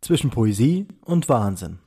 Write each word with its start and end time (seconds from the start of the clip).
zwischen 0.00 0.30
Poesie 0.30 0.86
und 1.04 1.28
Wahnsinn. 1.28 1.78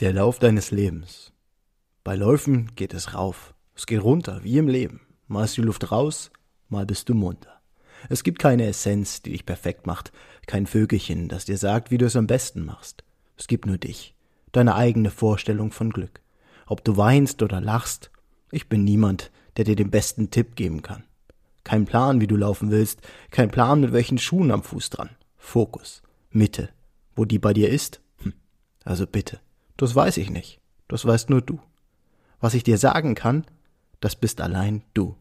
Der 0.00 0.14
Lauf 0.14 0.38
deines 0.38 0.70
Lebens. 0.70 1.32
Bei 2.04 2.16
Läufen 2.16 2.74
geht 2.74 2.94
es 2.94 3.14
rauf, 3.14 3.54
es 3.74 3.84
geht 3.84 4.02
runter, 4.02 4.42
wie 4.42 4.56
im 4.56 4.66
Leben. 4.66 5.09
Mal 5.30 5.44
ist 5.44 5.56
die 5.56 5.60
Luft 5.60 5.92
raus, 5.92 6.32
mal 6.70 6.84
bist 6.84 7.08
du 7.08 7.14
munter. 7.14 7.60
Es 8.08 8.24
gibt 8.24 8.40
keine 8.40 8.66
Essenz, 8.66 9.22
die 9.22 9.30
dich 9.30 9.46
perfekt 9.46 9.86
macht, 9.86 10.10
kein 10.48 10.66
Vögelchen, 10.66 11.28
das 11.28 11.44
dir 11.44 11.56
sagt, 11.56 11.92
wie 11.92 11.98
du 11.98 12.06
es 12.06 12.16
am 12.16 12.26
besten 12.26 12.64
machst. 12.64 13.04
Es 13.36 13.46
gibt 13.46 13.64
nur 13.64 13.78
dich, 13.78 14.16
deine 14.50 14.74
eigene 14.74 15.08
Vorstellung 15.08 15.70
von 15.70 15.90
Glück. 15.90 16.20
Ob 16.66 16.82
du 16.82 16.96
weinst 16.96 17.44
oder 17.44 17.60
lachst, 17.60 18.10
ich 18.50 18.68
bin 18.68 18.82
niemand, 18.82 19.30
der 19.56 19.64
dir 19.64 19.76
den 19.76 19.92
besten 19.92 20.32
Tipp 20.32 20.56
geben 20.56 20.82
kann. 20.82 21.04
Kein 21.62 21.84
Plan, 21.84 22.20
wie 22.20 22.26
du 22.26 22.34
laufen 22.34 22.72
willst, 22.72 23.00
kein 23.30 23.52
Plan, 23.52 23.82
mit 23.82 23.92
welchen 23.92 24.18
Schuhen 24.18 24.50
am 24.50 24.64
Fuß 24.64 24.90
dran. 24.90 25.10
Fokus, 25.36 26.02
Mitte. 26.30 26.70
Wo 27.14 27.24
die 27.24 27.38
bei 27.38 27.52
dir 27.52 27.68
ist? 27.68 28.00
Hm. 28.24 28.34
Also 28.82 29.06
bitte. 29.06 29.38
Das 29.76 29.94
weiß 29.94 30.16
ich 30.16 30.28
nicht. 30.28 30.58
Das 30.88 31.04
weißt 31.04 31.30
nur 31.30 31.40
du. 31.40 31.60
Was 32.40 32.54
ich 32.54 32.64
dir 32.64 32.78
sagen 32.78 33.14
kann, 33.14 33.46
das 34.00 34.16
bist 34.16 34.40
allein 34.40 34.82
du. 34.94 35.16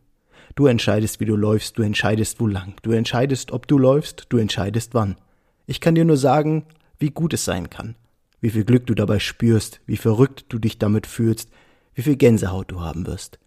Du 0.55 0.67
entscheidest, 0.67 1.19
wie 1.19 1.25
du 1.25 1.35
läufst, 1.35 1.77
du 1.77 1.83
entscheidest, 1.83 2.39
wo 2.39 2.47
lang, 2.47 2.73
du 2.81 2.91
entscheidest, 2.91 3.51
ob 3.51 3.67
du 3.67 3.77
läufst, 3.77 4.25
du 4.29 4.37
entscheidest 4.37 4.93
wann. 4.93 5.15
Ich 5.67 5.79
kann 5.79 5.95
dir 5.95 6.05
nur 6.05 6.17
sagen, 6.17 6.65
wie 6.97 7.11
gut 7.11 7.33
es 7.33 7.45
sein 7.45 7.69
kann, 7.69 7.95
wie 8.41 8.49
viel 8.49 8.63
Glück 8.63 8.87
du 8.87 8.95
dabei 8.95 9.19
spürst, 9.19 9.81
wie 9.85 9.97
verrückt 9.97 10.45
du 10.49 10.59
dich 10.59 10.79
damit 10.79 11.07
fühlst, 11.07 11.49
wie 11.93 12.01
viel 12.01 12.15
Gänsehaut 12.15 12.71
du 12.71 12.81
haben 12.81 13.05
wirst, 13.05 13.39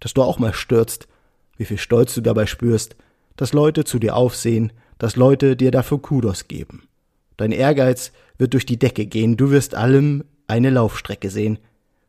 dass 0.00 0.14
du 0.14 0.22
auch 0.22 0.38
mal 0.38 0.54
stürzt, 0.54 1.08
wie 1.56 1.64
viel 1.64 1.78
Stolz 1.78 2.14
du 2.14 2.20
dabei 2.20 2.46
spürst, 2.46 2.96
dass 3.36 3.52
Leute 3.52 3.84
zu 3.84 3.98
dir 3.98 4.16
aufsehen, 4.16 4.72
dass 4.98 5.16
Leute 5.16 5.56
dir 5.56 5.70
dafür 5.70 6.02
Kudos 6.02 6.48
geben. 6.48 6.88
Dein 7.36 7.52
Ehrgeiz 7.52 8.12
wird 8.36 8.52
durch 8.54 8.66
die 8.66 8.78
Decke 8.78 9.06
gehen, 9.06 9.36
du 9.36 9.50
wirst 9.50 9.74
allem 9.74 10.24
eine 10.48 10.70
Laufstrecke 10.70 11.30
sehen, 11.30 11.58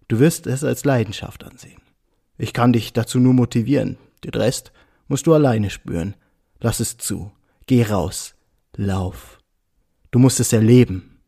du 0.08 0.19
wirst 0.19 0.47
es 0.47 0.64
als 0.64 0.86
Leidenschaft 0.86 1.43
ansehen. 1.43 1.78
Ich 2.41 2.53
kann 2.53 2.71
dich 2.71 2.93
dazu 2.93 3.19
nur 3.19 3.33
motivieren. 3.33 3.97
Den 4.23 4.31
Rest 4.31 4.71
musst 5.09 5.27
du 5.27 5.33
alleine 5.33 5.69
spüren. 5.69 6.15
Lass 6.61 6.79
es 6.79 6.97
zu. 6.97 7.33
Geh 7.65 7.83
raus. 7.83 8.33
Lauf. 8.77 9.43
Du 10.09 10.19
musst 10.19 10.39
es 10.39 10.53
erleben. 10.53 11.19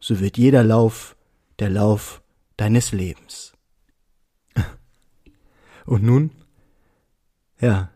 So 0.00 0.18
wird 0.18 0.36
jeder 0.36 0.64
Lauf 0.64 1.16
der 1.60 1.70
Lauf 1.70 2.20
deines 2.56 2.90
Lebens. 2.90 3.52
Und 5.86 6.02
nun? 6.02 6.32
Ja, 7.60 7.90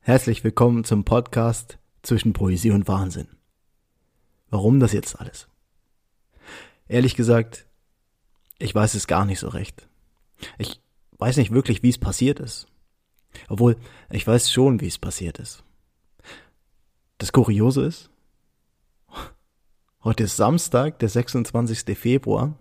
herzlich 0.00 0.44
willkommen 0.44 0.84
zum 0.84 1.04
Podcast 1.04 1.78
zwischen 2.02 2.34
Poesie 2.34 2.72
und 2.72 2.86
Wahnsinn. 2.88 3.28
Warum 4.50 4.80
das 4.80 4.92
jetzt 4.92 5.18
alles? 5.18 5.48
Ehrlich 6.88 7.16
gesagt, 7.16 7.66
ich 8.58 8.74
weiß 8.74 8.94
es 8.94 9.06
gar 9.06 9.24
nicht 9.24 9.40
so 9.40 9.48
recht. 9.48 9.88
Ich 10.58 10.82
weiß 11.22 11.36
nicht 11.36 11.52
wirklich, 11.52 11.84
wie 11.84 11.90
es 11.90 11.98
passiert 11.98 12.40
ist. 12.40 12.66
Obwohl, 13.48 13.76
ich 14.10 14.26
weiß 14.26 14.50
schon, 14.50 14.80
wie 14.80 14.88
es 14.88 14.98
passiert 14.98 15.38
ist. 15.38 15.62
Das 17.18 17.30
Kuriose 17.30 17.84
ist, 17.84 18.10
heute 20.04 20.24
ist 20.24 20.36
Samstag, 20.36 20.98
der 20.98 21.08
26. 21.08 21.96
Februar, 21.96 22.54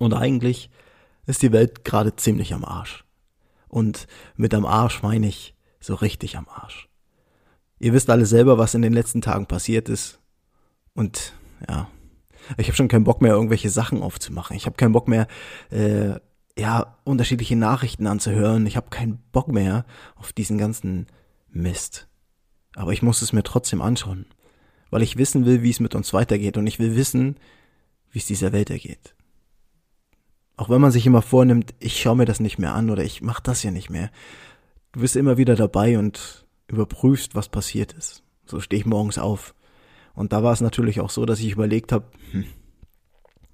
und 0.00 0.14
eigentlich 0.14 0.70
ist 1.26 1.42
die 1.42 1.52
Welt 1.52 1.84
gerade 1.84 2.16
ziemlich 2.16 2.52
am 2.52 2.64
Arsch. 2.64 3.04
Und 3.68 4.08
mit 4.34 4.52
am 4.52 4.66
Arsch 4.66 5.02
meine 5.02 5.28
ich 5.28 5.54
so 5.78 5.94
richtig 5.94 6.36
am 6.36 6.48
Arsch. 6.48 6.88
Ihr 7.78 7.92
wisst 7.92 8.10
alle 8.10 8.26
selber, 8.26 8.58
was 8.58 8.74
in 8.74 8.82
den 8.82 8.92
letzten 8.92 9.20
Tagen 9.20 9.46
passiert 9.46 9.88
ist. 9.88 10.18
Und 10.94 11.34
ja, 11.68 11.88
ich 12.56 12.66
habe 12.66 12.76
schon 12.76 12.88
keinen 12.88 13.04
Bock 13.04 13.22
mehr, 13.22 13.34
irgendwelche 13.34 13.70
Sachen 13.70 14.02
aufzumachen. 14.02 14.56
Ich 14.56 14.66
habe 14.66 14.76
keinen 14.76 14.92
Bock 14.92 15.06
mehr, 15.06 15.28
äh, 15.70 16.18
ja, 16.58 16.98
unterschiedliche 17.04 17.56
Nachrichten 17.56 18.06
anzuhören. 18.06 18.66
Ich 18.66 18.76
habe 18.76 18.90
keinen 18.90 19.18
Bock 19.32 19.48
mehr 19.48 19.84
auf 20.16 20.32
diesen 20.32 20.58
ganzen 20.58 21.06
Mist. 21.50 22.08
Aber 22.74 22.92
ich 22.92 23.02
muss 23.02 23.22
es 23.22 23.32
mir 23.32 23.42
trotzdem 23.42 23.82
anschauen, 23.82 24.26
weil 24.90 25.02
ich 25.02 25.16
wissen 25.16 25.44
will, 25.44 25.62
wie 25.62 25.70
es 25.70 25.80
mit 25.80 25.94
uns 25.94 26.12
weitergeht 26.12 26.56
und 26.56 26.66
ich 26.66 26.78
will 26.78 26.96
wissen, 26.96 27.36
wie 28.10 28.18
es 28.18 28.26
dieser 28.26 28.52
Welt 28.52 28.70
ergeht. 28.70 29.14
Auch 30.56 30.68
wenn 30.68 30.80
man 30.80 30.90
sich 30.90 31.06
immer 31.06 31.22
vornimmt, 31.22 31.74
ich 31.78 32.00
schaue 32.00 32.16
mir 32.16 32.26
das 32.26 32.40
nicht 32.40 32.58
mehr 32.58 32.74
an 32.74 32.90
oder 32.90 33.02
ich 33.02 33.22
mache 33.22 33.42
das 33.42 33.62
ja 33.62 33.70
nicht 33.70 33.90
mehr. 33.90 34.10
Du 34.92 35.00
bist 35.00 35.16
immer 35.16 35.36
wieder 35.36 35.56
dabei 35.56 35.98
und 35.98 36.46
überprüfst, 36.68 37.34
was 37.34 37.48
passiert 37.48 37.92
ist. 37.94 38.22
So 38.44 38.60
stehe 38.60 38.80
ich 38.80 38.86
morgens 38.86 39.18
auf. 39.18 39.54
Und 40.14 40.32
da 40.32 40.42
war 40.42 40.52
es 40.52 40.60
natürlich 40.60 41.00
auch 41.00 41.10
so, 41.10 41.24
dass 41.24 41.40
ich 41.40 41.52
überlegt 41.52 41.92
habe, 41.92 42.06
hm, 42.32 42.44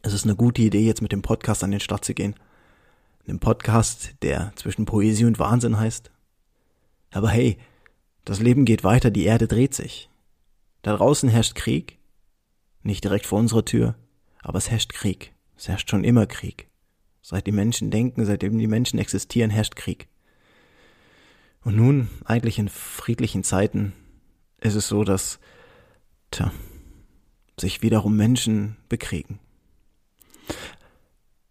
es 0.03 0.13
ist 0.13 0.25
eine 0.25 0.37
gute 0.37 0.63
Idee, 0.63 0.85
jetzt 0.85 1.03
mit 1.03 1.13
dem 1.13 1.23
Podcast 1.23 1.63
an 1.63 1.71
den 1.71 1.81
Start 1.81 2.05
zu 2.05 2.15
gehen 2.15 2.35
einem 3.29 3.41
Podcast, 3.41 4.15
der 4.23 4.53
zwischen 4.57 4.85
Poesie 4.85 5.25
und 5.25 5.39
Wahnsinn 5.39 5.79
heißt. 5.79 6.11
Aber 7.11 7.29
hey, 7.31 7.59
das 8.25 8.41
Leben 8.41 8.65
geht 8.65 8.85
weiter, 8.85 9.11
die 9.11 9.25
Erde 9.25 9.47
dreht 9.49 9.75
sich. 9.75 10.11
Da 10.83 10.97
draußen 10.97 11.29
herrscht 11.29 11.55
Krieg, 11.55 11.99
nicht 12.83 13.05
direkt 13.05 13.27
vor 13.27 13.39
unserer 13.39 13.65
Tür, 13.65 13.97
aber 14.43 14.59
es 14.59 14.71
herrscht 14.71 14.93
Krieg. 14.93 15.33
Es 15.57 15.69
herrscht 15.69 15.91
schon 15.91 16.05
immer 16.05 16.27
Krieg. 16.27 16.69
Seit 17.23 17.47
die 17.47 17.53
Menschen 17.53 17.91
denken, 17.91 18.25
seitdem 18.25 18.59
die 18.59 18.67
Menschen 18.67 18.99
existieren, 18.99 19.51
herrscht 19.51 19.75
Krieg. 19.75 20.09
Und 21.65 21.75
nun, 21.75 22.09
eigentlich 22.25 22.59
in 22.59 22.69
friedlichen 22.69 23.43
Zeiten, 23.43 23.93
ist 24.61 24.77
es 24.77 24.87
so, 24.87 25.03
dass, 25.03 25.41
tja, 26.31 26.53
sich 27.59 27.83
wiederum 27.83 28.17
Menschen 28.17 28.77
bekriegen. 28.89 29.41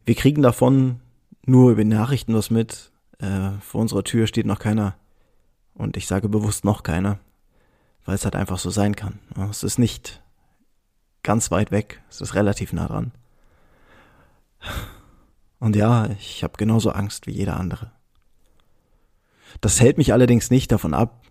Wir 0.05 0.15
kriegen 0.15 0.41
davon 0.41 1.01
nur 1.47 1.71
über 1.71 1.83
Nachrichten 1.83 2.33
was 2.33 2.49
mit. 2.49 2.91
Äh, 3.19 3.51
vor 3.61 3.81
unserer 3.81 4.03
Tür 4.03 4.27
steht 4.27 4.45
noch 4.45 4.59
keiner. 4.59 4.95
Und 5.73 5.97
ich 5.97 6.07
sage 6.07 6.29
bewusst 6.29 6.63
noch 6.63 6.83
keiner, 6.83 7.19
weil 8.05 8.15
es 8.15 8.23
halt 8.23 8.35
einfach 8.35 8.59
so 8.59 8.69
sein 8.69 8.95
kann. 8.95 9.19
Es 9.49 9.63
ist 9.63 9.77
nicht 9.77 10.21
ganz 11.21 11.51
weit 11.51 11.71
weg, 11.71 12.01
es 12.09 12.21
ist 12.21 12.35
relativ 12.35 12.71
nah 12.71 12.87
dran. 12.87 13.11
Und 15.59 15.75
ja, 15.75 16.09
ich 16.19 16.43
habe 16.43 16.53
genauso 16.57 16.91
Angst 16.91 17.27
wie 17.27 17.31
jeder 17.31 17.57
andere. 17.57 17.91
Das 19.61 19.81
hält 19.81 19.97
mich 19.97 20.13
allerdings 20.13 20.49
nicht 20.49 20.71
davon 20.71 20.93
ab, 20.93 21.25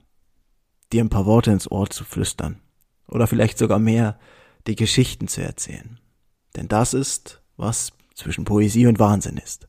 dir 0.93 1.03
ein 1.03 1.11
paar 1.11 1.27
Worte 1.27 1.51
ins 1.53 1.71
Ohr 1.71 1.89
zu 1.89 2.05
flüstern. 2.05 2.61
Oder 3.07 3.27
vielleicht 3.27 3.59
sogar 3.59 3.79
mehr, 3.79 4.19
die 4.67 4.77
Geschichten 4.77 5.29
zu 5.29 5.43
erzählen. 5.43 6.01
Denn 6.57 6.69
das 6.69 6.95
ist, 6.95 7.43
was 7.57 7.93
zwischen 8.15 8.45
Poesie 8.45 8.87
und 8.87 8.99
Wahnsinn 8.99 9.37
ist. 9.37 9.69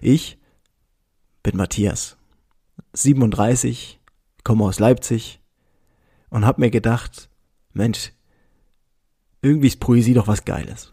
Ich 0.00 0.38
bin 1.42 1.56
Matthias, 1.56 2.16
37, 2.92 4.00
komme 4.44 4.64
aus 4.64 4.78
Leipzig 4.78 5.40
und 6.30 6.44
hab 6.46 6.58
mir 6.58 6.70
gedacht, 6.70 7.28
Mensch, 7.72 8.12
irgendwie 9.42 9.68
ist 9.68 9.80
Poesie 9.80 10.14
doch 10.14 10.28
was 10.28 10.44
Geiles. 10.44 10.92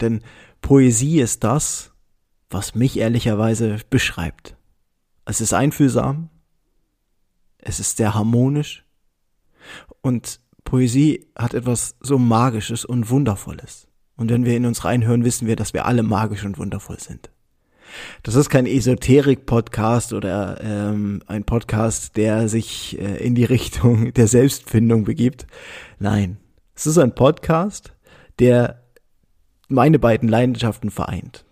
Denn 0.00 0.22
Poesie 0.60 1.20
ist 1.20 1.44
das, 1.44 1.92
was 2.50 2.74
mich 2.74 2.98
ehrlicherweise 2.98 3.78
beschreibt. 3.90 4.56
Es 5.24 5.40
ist 5.40 5.52
einfühlsam, 5.52 6.30
es 7.58 7.80
ist 7.80 7.96
sehr 7.96 8.14
harmonisch 8.14 8.84
und 10.00 10.40
Poesie 10.64 11.26
hat 11.36 11.54
etwas 11.54 11.96
so 12.00 12.18
Magisches 12.18 12.84
und 12.84 13.10
Wundervolles. 13.10 13.88
Und 14.16 14.30
wenn 14.30 14.44
wir 14.44 14.56
in 14.56 14.66
uns 14.66 14.84
reinhören, 14.84 15.24
wissen 15.24 15.46
wir, 15.46 15.56
dass 15.56 15.74
wir 15.74 15.84
alle 15.84 16.02
magisch 16.02 16.44
und 16.44 16.58
wundervoll 16.58 16.98
sind. 16.98 17.30
Das 18.22 18.34
ist 18.34 18.50
kein 18.50 18.66
Esoterik-Podcast 18.66 20.12
oder 20.12 20.60
ähm, 20.60 21.22
ein 21.26 21.44
Podcast, 21.44 22.16
der 22.16 22.48
sich 22.48 22.98
äh, 23.00 23.24
in 23.24 23.34
die 23.34 23.44
Richtung 23.44 24.12
der 24.14 24.28
Selbstfindung 24.28 25.04
begibt. 25.04 25.46
Nein, 25.98 26.38
es 26.74 26.86
ist 26.86 26.98
ein 26.98 27.14
Podcast, 27.14 27.92
der 28.38 28.82
meine 29.68 29.98
beiden 29.98 30.28
Leidenschaften 30.28 30.90
vereint. 30.90 31.44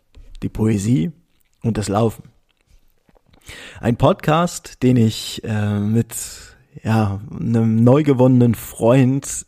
Die 0.42 0.48
Poesie 0.48 1.12
und 1.62 1.78
das 1.78 1.88
Laufen. 1.88 2.30
Ein 3.80 3.96
Podcast, 3.96 4.82
den 4.82 4.96
ich 4.96 5.42
äh, 5.44 5.78
mit 5.78 6.14
ja, 6.82 7.20
einem 7.30 7.82
neu 7.84 8.02
gewonnenen 8.02 8.54
Freund 8.54 9.46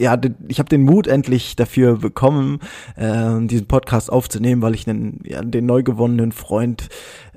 ja, 0.00 0.18
ich 0.48 0.58
habe 0.58 0.68
den 0.70 0.82
Mut 0.82 1.06
endlich 1.06 1.56
dafür 1.56 1.98
bekommen, 1.98 2.60
äh, 2.96 3.38
diesen 3.46 3.66
Podcast 3.66 4.10
aufzunehmen, 4.10 4.62
weil 4.62 4.74
ich 4.74 4.88
einen, 4.88 5.20
ja, 5.24 5.42
den 5.42 5.66
neu 5.66 5.82
gewonnenen 5.82 6.32
Freund 6.32 6.88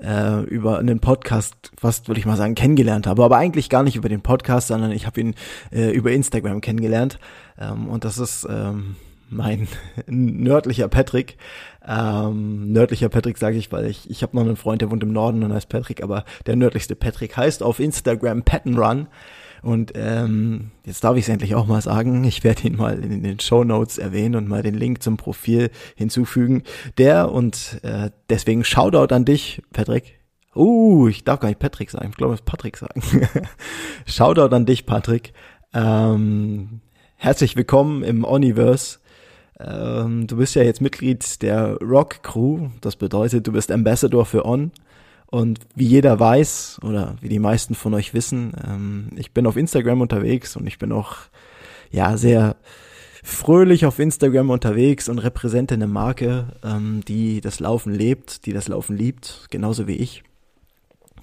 äh, 0.02 0.42
über 0.46 0.80
einen 0.80 1.02
Podcast 1.02 1.74
fast, 1.78 2.08
würde 2.08 2.20
ich 2.20 2.26
mal 2.26 2.38
sagen, 2.38 2.56
kennengelernt 2.56 3.06
habe. 3.06 3.24
Aber 3.24 3.38
eigentlich 3.38 3.70
gar 3.70 3.84
nicht 3.84 3.98
über 3.98 4.08
den 4.08 4.22
Podcast, 4.22 4.70
sondern 4.70 4.92
ich 4.94 5.06
habe 5.06 5.20
ihn 5.20 5.36
äh, 5.74 5.92
über 5.92 6.14
Instagram 6.14 6.62
kennengelernt. 6.62 7.20
Ähm, 7.60 7.90
und 7.90 8.06
das 8.06 8.18
ist 8.18 8.48
ähm, 8.50 8.96
mein 9.30 9.68
nördlicher 10.08 10.88
Patrick. 10.88 11.36
Ähm, 11.86 12.72
nördlicher 12.72 13.10
Patrick 13.10 13.38
sage 13.38 13.58
ich, 13.58 13.74
weil 13.74 13.88
ich, 13.88 14.10
ich 14.10 14.24
habe 14.24 14.38
noch 14.38 14.44
einen 14.44 14.56
Freund, 14.56 14.82
der 14.82 14.90
wohnt 14.90 15.04
im 15.04 15.12
Norden 15.12 15.44
und 15.44 15.52
heißt 15.52 15.68
Patrick, 15.68 16.02
aber 16.02 16.24
der 16.46 16.56
nördlichste 16.56 16.96
Patrick 16.96 17.36
heißt 17.36 17.62
auf 17.62 17.82
Instagram 17.82 18.44
Pattern 18.44 18.78
Run. 18.78 19.08
Und 19.64 19.94
ähm, 19.96 20.72
jetzt 20.86 21.06
darf 21.06 21.16
ich 21.16 21.24
es 21.24 21.30
endlich 21.30 21.56
auch 21.56 21.66
mal 21.66 21.82
sagen. 21.82 22.26
Ich 22.26 22.44
werde 22.44 22.68
ihn 22.68 22.76
mal 22.76 23.00
in 23.00 23.24
den 23.24 23.40
Show 23.40 23.64
Notes 23.64 23.98
erwähnen 23.98 24.36
und 24.36 24.48
mal 24.48 24.62
den 24.62 24.76
Link 24.76 25.02
zum 25.02 25.16
Profil 25.16 25.72
hinzufügen. 25.96 26.64
Der 26.98 27.32
und 27.32 27.80
äh, 27.82 28.12
deswegen 28.30 28.66
Shoutout 28.66 29.16
an 29.16 29.24
dich, 29.24 29.62
Patrick. 29.72 30.20
Uh, 30.54 31.08
ich 31.08 31.24
darf 31.24 31.40
gar 31.40 31.48
nicht 31.48 31.60
Patrick 31.60 31.90
sagen. 31.90 32.10
Ich 32.10 32.18
glaube, 32.18 32.34
es 32.34 32.42
Patrick 32.42 32.76
sagen. 32.76 33.02
Shoutout 34.06 34.54
an 34.54 34.66
dich, 34.66 34.86
Patrick. 34.86 35.34
Ähm, 35.74 36.82
herzlich 37.16 37.56
willkommen 37.56 38.04
im 38.04 38.26
Oniverse. 38.26 39.00
Ähm, 39.62 40.28
du 40.28 40.36
bist 40.36 40.56
ja 40.56 40.64
jetzt 40.64 40.82
Mitglied 40.82 41.42
der 41.42 41.78
Rock 41.78 42.22
Crew. 42.22 42.68
Das 42.82 42.98
bedeutet, 42.98 43.48
du 43.48 43.54
bist 43.54 43.72
Ambassador 43.72 44.26
für 44.26 44.46
On. 44.46 44.72
Und 45.34 45.62
wie 45.74 45.88
jeder 45.88 46.20
weiß, 46.20 46.82
oder 46.84 47.16
wie 47.20 47.28
die 47.28 47.40
meisten 47.40 47.74
von 47.74 47.96
euch 47.96 48.14
wissen, 48.14 48.52
ähm, 48.64 49.10
ich 49.16 49.32
bin 49.32 49.48
auf 49.48 49.58
Instagram 49.58 50.02
unterwegs 50.02 50.56
und 50.56 50.68
ich 50.68 50.78
bin 50.78 50.92
auch, 50.92 51.16
ja, 51.90 52.18
sehr 52.18 52.56
fröhlich 53.24 53.88
auf 53.88 53.98
Instagram 53.98 54.52
unterwegs 54.52 55.10
und 55.10 55.18
repräsente 55.18 55.74
eine 55.74 55.88
Marke, 55.88 56.54
ähm, 56.64 57.02
die 57.08 57.42
das 57.42 57.60
Laufen 57.60 57.96
lebt, 57.96 58.46
die 58.46 58.54
das 58.54 58.68
Laufen 58.68 58.96
liebt, 58.96 59.48
genauso 59.50 59.88
wie 59.88 59.96
ich. 59.96 60.22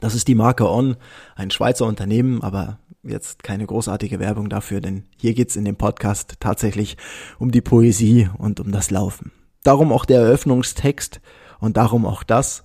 Das 0.01 0.17
ist 0.17 0.27
die 0.27 0.35
Marke 0.35 0.69
On, 0.69 0.97
ein 1.37 1.53
Schweizer 1.53 1.87
Unternehmen, 1.87 2.43
aber 2.43 2.81
jetzt 3.05 3.45
keine 3.45 3.65
großartige 3.65 4.19
Werbung 4.19 4.49
dafür, 4.49 4.81
denn 4.81 5.05
hier 5.19 5.35
geht's 5.35 5.55
in 5.55 5.65
dem 5.65 5.77
Podcast 5.77 6.35
tatsächlich 6.41 6.97
um 7.39 7.53
die 7.53 7.61
Poesie 7.61 8.29
und 8.39 8.59
um 8.59 8.73
das 8.73 8.91
Laufen. 8.91 9.31
Darum 9.63 9.93
auch 9.93 10.05
der 10.05 10.23
Eröffnungstext 10.23 11.21
und 11.61 11.77
darum 11.77 12.07
auch 12.07 12.25
das, 12.25 12.65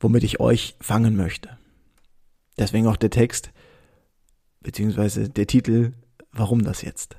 womit 0.00 0.24
ich 0.24 0.40
euch 0.40 0.76
fangen 0.80 1.16
möchte. 1.16 1.58
Deswegen 2.58 2.86
auch 2.86 2.96
der 2.96 3.10
Text, 3.10 3.52
beziehungsweise 4.60 5.28
der 5.28 5.46
Titel, 5.46 5.92
warum 6.32 6.64
das 6.64 6.82
jetzt? 6.82 7.16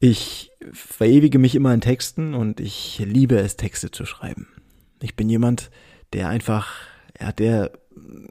Ich 0.00 0.50
verewige 0.72 1.38
mich 1.38 1.54
immer 1.54 1.72
in 1.72 1.80
Texten 1.80 2.34
und 2.34 2.60
ich 2.60 2.98
liebe 2.98 3.38
es, 3.38 3.56
Texte 3.56 3.90
zu 3.90 4.04
schreiben. 4.04 4.48
Ich 5.00 5.16
bin 5.16 5.28
jemand, 5.28 5.70
der 6.12 6.28
einfach, 6.28 6.74
ja, 7.18 7.32
der 7.32 7.72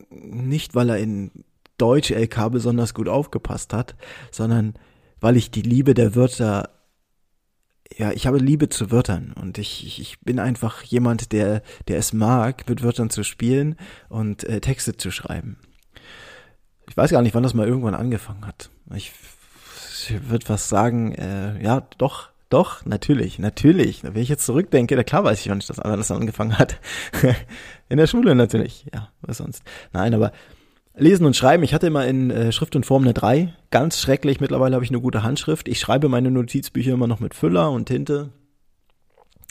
nicht, 0.09 0.75
weil 0.75 0.89
er 0.89 0.97
in 0.97 1.45
Deutsch 1.77 2.11
LK 2.11 2.51
besonders 2.51 2.93
gut 2.93 3.07
aufgepasst 3.07 3.73
hat, 3.73 3.95
sondern 4.31 4.73
weil 5.19 5.37
ich 5.37 5.51
die 5.51 5.61
Liebe 5.61 5.93
der 5.93 6.15
Wörter 6.15 6.69
ja, 7.97 8.11
ich 8.11 8.27
habe 8.27 8.37
Liebe 8.37 8.69
zu 8.69 8.91
Wörtern 8.91 9.33
und 9.39 9.57
ich, 9.57 9.85
ich, 9.85 9.99
ich 9.99 10.19
bin 10.21 10.39
einfach 10.39 10.83
jemand, 10.83 11.31
der, 11.31 11.61
der 11.87 11.97
es 11.97 12.13
mag, 12.13 12.67
mit 12.67 12.83
Wörtern 12.83 13.09
zu 13.09 13.23
spielen 13.23 13.75
und 14.09 14.43
äh, 14.43 14.61
Texte 14.61 14.97
zu 14.97 15.11
schreiben. 15.11 15.57
Ich 16.89 16.97
weiß 16.97 17.11
gar 17.11 17.21
nicht, 17.21 17.35
wann 17.35 17.43
das 17.43 17.53
mal 17.53 17.67
irgendwann 17.67 17.95
angefangen 17.95 18.45
hat. 18.45 18.69
Ich, 18.95 19.11
ich 20.09 20.29
würde 20.29 20.49
was 20.49 20.69
sagen, 20.69 21.13
äh, 21.13 21.61
ja, 21.63 21.87
doch, 21.97 22.29
doch, 22.49 22.85
natürlich, 22.85 23.39
natürlich. 23.39 24.03
Wenn 24.03 24.15
ich 24.15 24.29
jetzt 24.29 24.45
zurückdenke, 24.45 24.95
da 24.95 25.03
klar 25.03 25.23
weiß 25.23 25.41
ich, 25.41 25.49
wann 25.49 25.59
ich 25.59 25.67
das 25.67 25.79
alles 25.79 26.11
angefangen 26.11 26.57
hat. 26.57 26.79
In 27.89 27.97
der 27.97 28.07
Schule 28.07 28.35
natürlich, 28.35 28.85
ja, 28.93 29.09
was 29.21 29.37
sonst. 29.37 29.63
Nein, 29.91 30.13
aber 30.13 30.31
Lesen 30.95 31.25
und 31.25 31.35
Schreiben. 31.35 31.63
Ich 31.63 31.73
hatte 31.73 31.87
immer 31.87 32.05
in 32.05 32.29
äh, 32.29 32.51
Schrift 32.51 32.75
und 32.75 32.85
Form 32.85 33.03
eine 33.03 33.13
3. 33.13 33.53
Ganz 33.71 33.99
schrecklich. 33.99 34.39
Mittlerweile 34.39 34.75
habe 34.75 34.85
ich 34.85 34.91
eine 34.91 35.01
gute 35.01 35.23
Handschrift. 35.23 35.67
Ich 35.67 35.79
schreibe 35.79 36.07
meine 36.07 36.29
Notizbücher 36.29 36.93
immer 36.93 37.07
noch 37.07 37.19
mit 37.19 37.33
Füller 37.33 37.71
und 37.71 37.85
Tinte. 37.85 38.29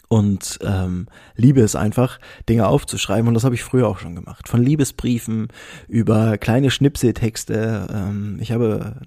Und 0.08 0.58
ähm, 0.62 1.08
liebe 1.36 1.62
es 1.62 1.74
einfach, 1.74 2.20
Dinge 2.48 2.68
aufzuschreiben. 2.68 3.26
Und 3.28 3.34
das 3.34 3.44
habe 3.44 3.54
ich 3.54 3.64
früher 3.64 3.88
auch 3.88 3.98
schon 3.98 4.14
gemacht. 4.14 4.46
Von 4.46 4.62
Liebesbriefen 4.62 5.48
über 5.88 6.38
kleine 6.38 6.70
Schnipseltexte. 6.70 7.86
Ähm, 7.90 8.38
ich 8.40 8.52
habe 8.52 9.00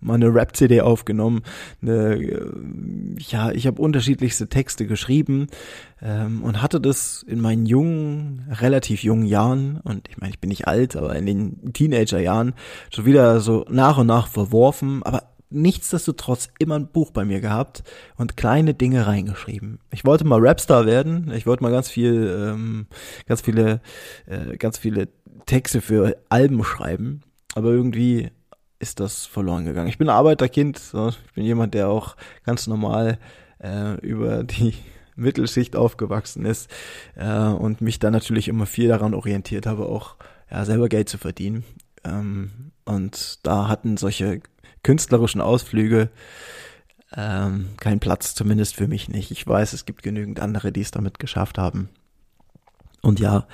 mal 0.00 0.14
eine 0.14 0.32
Rap-CD 0.32 0.80
aufgenommen. 0.80 1.42
Eine, 1.82 2.14
äh, 2.14 2.50
ja, 3.18 3.50
ich 3.52 3.66
habe 3.66 3.80
unterschiedlichste 3.80 4.48
Texte 4.48 4.86
geschrieben 4.86 5.48
ähm, 6.02 6.42
und 6.42 6.62
hatte 6.62 6.80
das 6.80 7.24
in 7.26 7.40
meinen 7.40 7.66
jungen, 7.66 8.46
relativ 8.50 9.02
jungen 9.02 9.26
Jahren, 9.26 9.80
und 9.82 10.08
ich 10.08 10.18
meine, 10.18 10.30
ich 10.30 10.40
bin 10.40 10.48
nicht 10.48 10.66
alt, 10.66 10.96
aber 10.96 11.14
in 11.16 11.26
den 11.26 11.72
Teenagerjahren 11.72 12.54
schon 12.90 13.04
wieder 13.04 13.40
so 13.40 13.64
nach 13.68 13.98
und 13.98 14.06
nach 14.06 14.28
verworfen, 14.28 15.02
aber 15.02 15.22
nichtsdestotrotz 15.50 16.48
immer 16.58 16.76
ein 16.76 16.88
Buch 16.88 17.10
bei 17.12 17.24
mir 17.24 17.40
gehabt 17.40 17.82
und 18.16 18.36
kleine 18.36 18.74
Dinge 18.74 19.06
reingeschrieben. 19.06 19.78
Ich 19.92 20.04
wollte 20.04 20.24
mal 20.24 20.44
Rapstar 20.44 20.86
werden, 20.86 21.32
ich 21.34 21.46
wollte 21.46 21.62
mal 21.62 21.72
ganz 21.72 21.88
viel, 21.88 22.52
ähm, 22.52 22.86
ganz 23.26 23.42
viele, 23.42 23.80
äh, 24.26 24.56
ganz 24.56 24.78
viele 24.78 25.08
Texte 25.46 25.80
für 25.80 26.16
Alben 26.28 26.62
schreiben, 26.64 27.22
aber 27.54 27.70
irgendwie 27.70 28.30
ist 28.78 29.00
das 29.00 29.26
verloren 29.26 29.64
gegangen. 29.64 29.88
Ich 29.88 29.98
bin 29.98 30.08
Arbeiterkind, 30.08 30.78
so. 30.78 31.08
ich 31.08 31.32
bin 31.34 31.44
jemand, 31.44 31.74
der 31.74 31.88
auch 31.88 32.16
ganz 32.44 32.66
normal 32.66 33.18
äh, 33.62 33.98
über 34.00 34.44
die 34.44 34.74
Mittelschicht 35.16 35.76
aufgewachsen 35.76 36.44
ist 36.44 36.70
äh, 37.14 37.48
und 37.48 37.80
mich 37.80 37.98
dann 37.98 38.12
natürlich 38.12 38.48
immer 38.48 38.66
viel 38.66 38.88
daran 38.88 39.14
orientiert 39.14 39.66
habe, 39.66 39.86
auch 39.86 40.16
ja, 40.50 40.64
selber 40.64 40.88
Geld 40.88 41.08
zu 41.08 41.18
verdienen. 41.18 41.64
Ähm, 42.04 42.72
und 42.84 43.40
da 43.46 43.68
hatten 43.68 43.96
solche 43.96 44.40
künstlerischen 44.82 45.40
Ausflüge 45.40 46.10
ähm, 47.16 47.70
keinen 47.78 48.00
Platz, 48.00 48.34
zumindest 48.34 48.76
für 48.76 48.88
mich 48.88 49.08
nicht. 49.08 49.30
Ich 49.30 49.46
weiß, 49.46 49.72
es 49.72 49.86
gibt 49.86 50.02
genügend 50.02 50.38
andere, 50.40 50.70
die 50.70 50.82
es 50.82 50.90
damit 50.90 51.18
geschafft 51.18 51.56
haben. 51.56 51.88
Und 53.00 53.20
ja, 53.20 53.46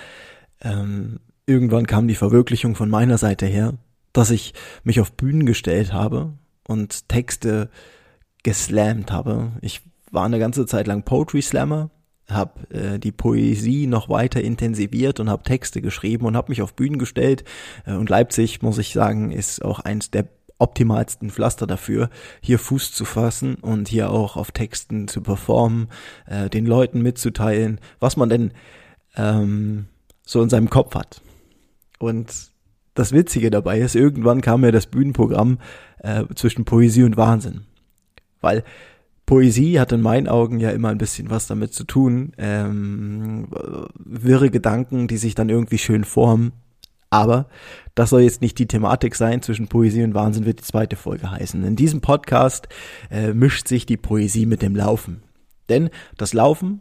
ähm, 0.63 1.21
irgendwann 1.47 1.87
kam 1.87 2.09
die 2.09 2.15
Verwirklichung 2.15 2.75
von 2.75 2.91
meiner 2.91 3.19
Seite 3.19 3.47
her 3.47 3.75
dass 4.13 4.31
ich 4.31 4.55
mich 4.85 5.01
auf 5.01 5.13
Bühnen 5.13 5.47
gestellt 5.47 5.93
habe 5.93 6.35
und 6.67 7.09
Texte 7.09 7.71
geslammt 8.43 9.13
habe. 9.13 9.53
Ich 9.61 9.83
war 10.11 10.25
eine 10.25 10.39
ganze 10.39 10.67
Zeit 10.67 10.87
lang 10.87 11.05
Poetry 11.05 11.43
Slammer, 11.43 11.91
habe 12.29 12.69
äh, 12.71 12.99
die 12.99 13.13
Poesie 13.13 13.87
noch 13.87 14.09
weiter 14.09 14.43
intensiviert 14.43 15.21
und 15.21 15.31
habe 15.31 15.43
Texte 15.43 15.81
geschrieben 15.81 16.27
und 16.27 16.37
habe 16.37 16.51
mich 16.51 16.63
auf 16.63 16.75
Bühnen 16.75 16.99
gestellt. 16.99 17.45
Äh, 17.87 17.95
und 17.95 18.09
Leipzig, 18.09 18.63
muss 18.63 18.79
ich 18.79 18.93
sagen, 18.93 19.33
ist 19.33 19.65
auch 19.65 19.81
eins 19.81 20.11
der 20.11 20.29
optimalsten 20.59 21.31
Pflaster 21.31 21.67
dafür, 21.67 22.09
hier 22.41 22.59
Fuß 22.59 22.93
zu 22.93 23.05
fassen 23.05 23.57
und 23.57 23.89
hier 23.89 24.11
auch 24.11 24.37
auf 24.37 24.53
Texten 24.53 25.09
zu 25.09 25.21
performen, 25.21 25.89
äh, 26.27 26.49
den 26.49 26.67
Leuten 26.67 27.03
mitzuteilen, 27.03 27.81
was 27.99 28.17
man 28.17 28.29
denn 28.29 28.53
ähm, 29.17 29.87
so 30.25 30.41
in 30.41 30.49
seinem 30.49 30.71
Kopf 30.71 30.95
hat. 30.95 31.21
Und 31.99 32.52
das 32.95 33.13
Witzige 33.13 33.51
dabei 33.51 33.81
ist, 33.81 33.95
irgendwann 33.95 34.41
kam 34.41 34.63
mir 34.63 34.73
das 34.73 34.87
Bühnenprogramm 34.87 35.59
äh, 35.99 36.25
zwischen 36.35 36.65
Poesie 36.65 37.05
und 37.05 37.17
Wahnsinn. 37.17 37.63
Weil 38.41 38.65
Poesie 39.25 39.79
hat 39.79 39.93
in 39.93 40.01
meinen 40.01 40.29
Augen 40.29 40.59
ja 40.61 40.71
immer 40.71 40.89
ein 40.89 40.99
bisschen 40.99 41.31
was 41.31 41.47
damit 41.47 41.73
zu 41.73 41.85
tun. 41.85 42.33
Ähm, 42.39 43.49
wirre 43.99 44.51
Gedanken, 44.51 45.09
die 45.09 45.17
sich 45.17 45.35
dann 45.35 45.49
irgendwie 45.49 45.79
schön 45.79 46.05
formen. 46.05 46.53
Aber 47.09 47.47
das 47.95 48.11
soll 48.11 48.23
jetzt 48.23 48.41
nicht 48.41 48.59
die 48.59 48.67
Thematik 48.67 49.15
sein. 49.15 49.43
Zwischen 49.43 49.69
Poesie 49.69 50.03
und 50.03 50.15
Wahnsinn 50.15 50.45
wird 50.45 50.61
die 50.61 50.65
zweite 50.65 50.97
Folge 50.97 51.31
heißen. 51.31 51.63
In 51.63 51.77
diesem 51.77 52.01
Podcast 52.01 52.69
äh, 53.11 53.33
mischt 53.33 53.69
sich 53.69 53.87
die 53.87 53.97
Poesie 53.97 54.47
mit 54.47 54.63
dem 54.63 54.75
Laufen. 54.75 55.23
Denn 55.69 55.91
das 56.17 56.33
Laufen, 56.33 56.81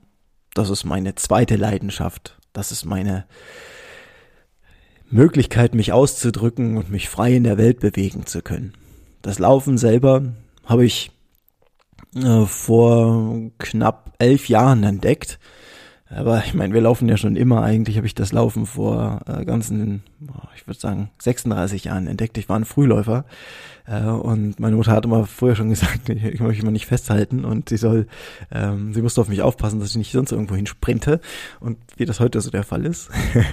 das 0.54 0.70
ist 0.70 0.86
meine 0.86 1.16
zweite 1.16 1.58
Leidenschaft. 1.58 2.40
Das 2.54 2.72
ist 2.72 2.86
meine, 2.86 3.26
Möglichkeit, 5.12 5.76
mich 5.76 5.92
auszudrücken 5.92 6.78
und 6.78 6.90
mich 6.90 7.10
frei 7.10 7.36
in 7.36 7.44
der 7.44 7.58
Welt 7.58 7.80
bewegen 7.80 8.26
zu 8.26 8.42
können. 8.42 8.74
Das 9.22 9.40
Laufen 9.40 9.78
selber 9.78 10.34
habe 10.66 10.86
ich 10.86 11.12
äh, 12.16 12.46
vor 12.46 13.52
knapp 13.60 14.14
elf 14.20 14.50
Jahren 14.50 14.84
entdeckt. 14.84 15.40
Aber 16.14 16.44
ich 16.46 16.54
meine, 16.54 16.74
wir 16.74 16.82
laufen 16.82 17.08
ja 17.08 17.16
schon 17.16 17.38
immer. 17.38 17.64
Eigentlich 17.64 17.96
habe 17.96 18.06
ich 18.06 18.16
das 18.16 18.34
Laufen 18.34 18.66
vor 18.66 19.22
äh, 19.28 19.46
ganzen, 19.46 20.04
ich 20.58 20.68
würde 20.68 20.80
sagen, 20.80 21.10
36 21.20 21.86
Jahren 21.86 22.08
entdeckt. 22.08 22.38
Ich 22.38 22.50
war 22.50 22.58
ein 22.58 22.66
Frühläufer. 22.66 23.24
Äh, 23.88 24.04
und 24.04 24.60
meine 24.60 24.76
Mutter 24.76 24.92
hat 24.92 25.06
immer 25.06 25.26
vorher 25.26 25.56
schon 25.56 25.70
gesagt, 25.70 26.10
ich, 26.10 26.24
ich 26.24 26.40
möchte 26.42 26.66
mich 26.66 26.74
nicht 26.74 26.86
festhalten 26.86 27.46
und 27.46 27.70
sie 27.70 27.78
soll, 27.78 28.08
ähm, 28.52 28.94
sie 28.94 29.02
musste 29.02 29.22
auf 29.22 29.30
mich 29.30 29.42
aufpassen, 29.42 29.80
dass 29.80 29.92
ich 29.92 29.98
nicht 29.98 30.12
sonst 30.12 30.34
irgendwo 30.34 30.56
hin 30.56 30.68
sprinte. 30.68 31.22
Und 31.62 31.78
wie 31.96 32.06
das 32.06 32.20
heute 32.20 32.42
so 32.42 32.52
der 32.52 32.64
Fall 32.64 32.86
ist. 32.86 33.10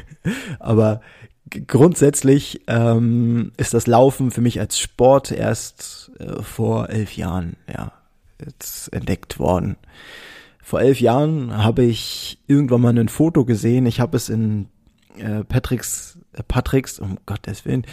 Aber 0.58 1.00
grundsätzlich 1.50 2.62
ähm, 2.66 3.52
ist 3.56 3.74
das 3.74 3.86
Laufen 3.86 4.30
für 4.30 4.40
mich 4.40 4.60
als 4.60 4.78
Sport 4.78 5.32
erst 5.32 6.10
äh, 6.18 6.42
vor 6.42 6.88
elf 6.88 7.16
Jahren 7.16 7.56
ja 7.72 7.92
jetzt 8.44 8.92
entdeckt 8.92 9.38
worden. 9.38 9.76
Vor 10.62 10.80
elf 10.80 11.00
Jahren 11.00 11.64
habe 11.64 11.82
ich 11.82 12.38
irgendwann 12.46 12.82
mal 12.82 12.98
ein 12.98 13.08
Foto 13.08 13.44
gesehen. 13.44 13.86
Ich 13.86 14.00
habe 14.00 14.16
es 14.16 14.28
in 14.28 14.68
äh, 15.16 15.44
Patricks, 15.44 16.18
äh, 16.32 16.42
Patricks, 16.42 16.98
um 16.98 17.18
Gottes 17.26 17.64
Willen. 17.64 17.86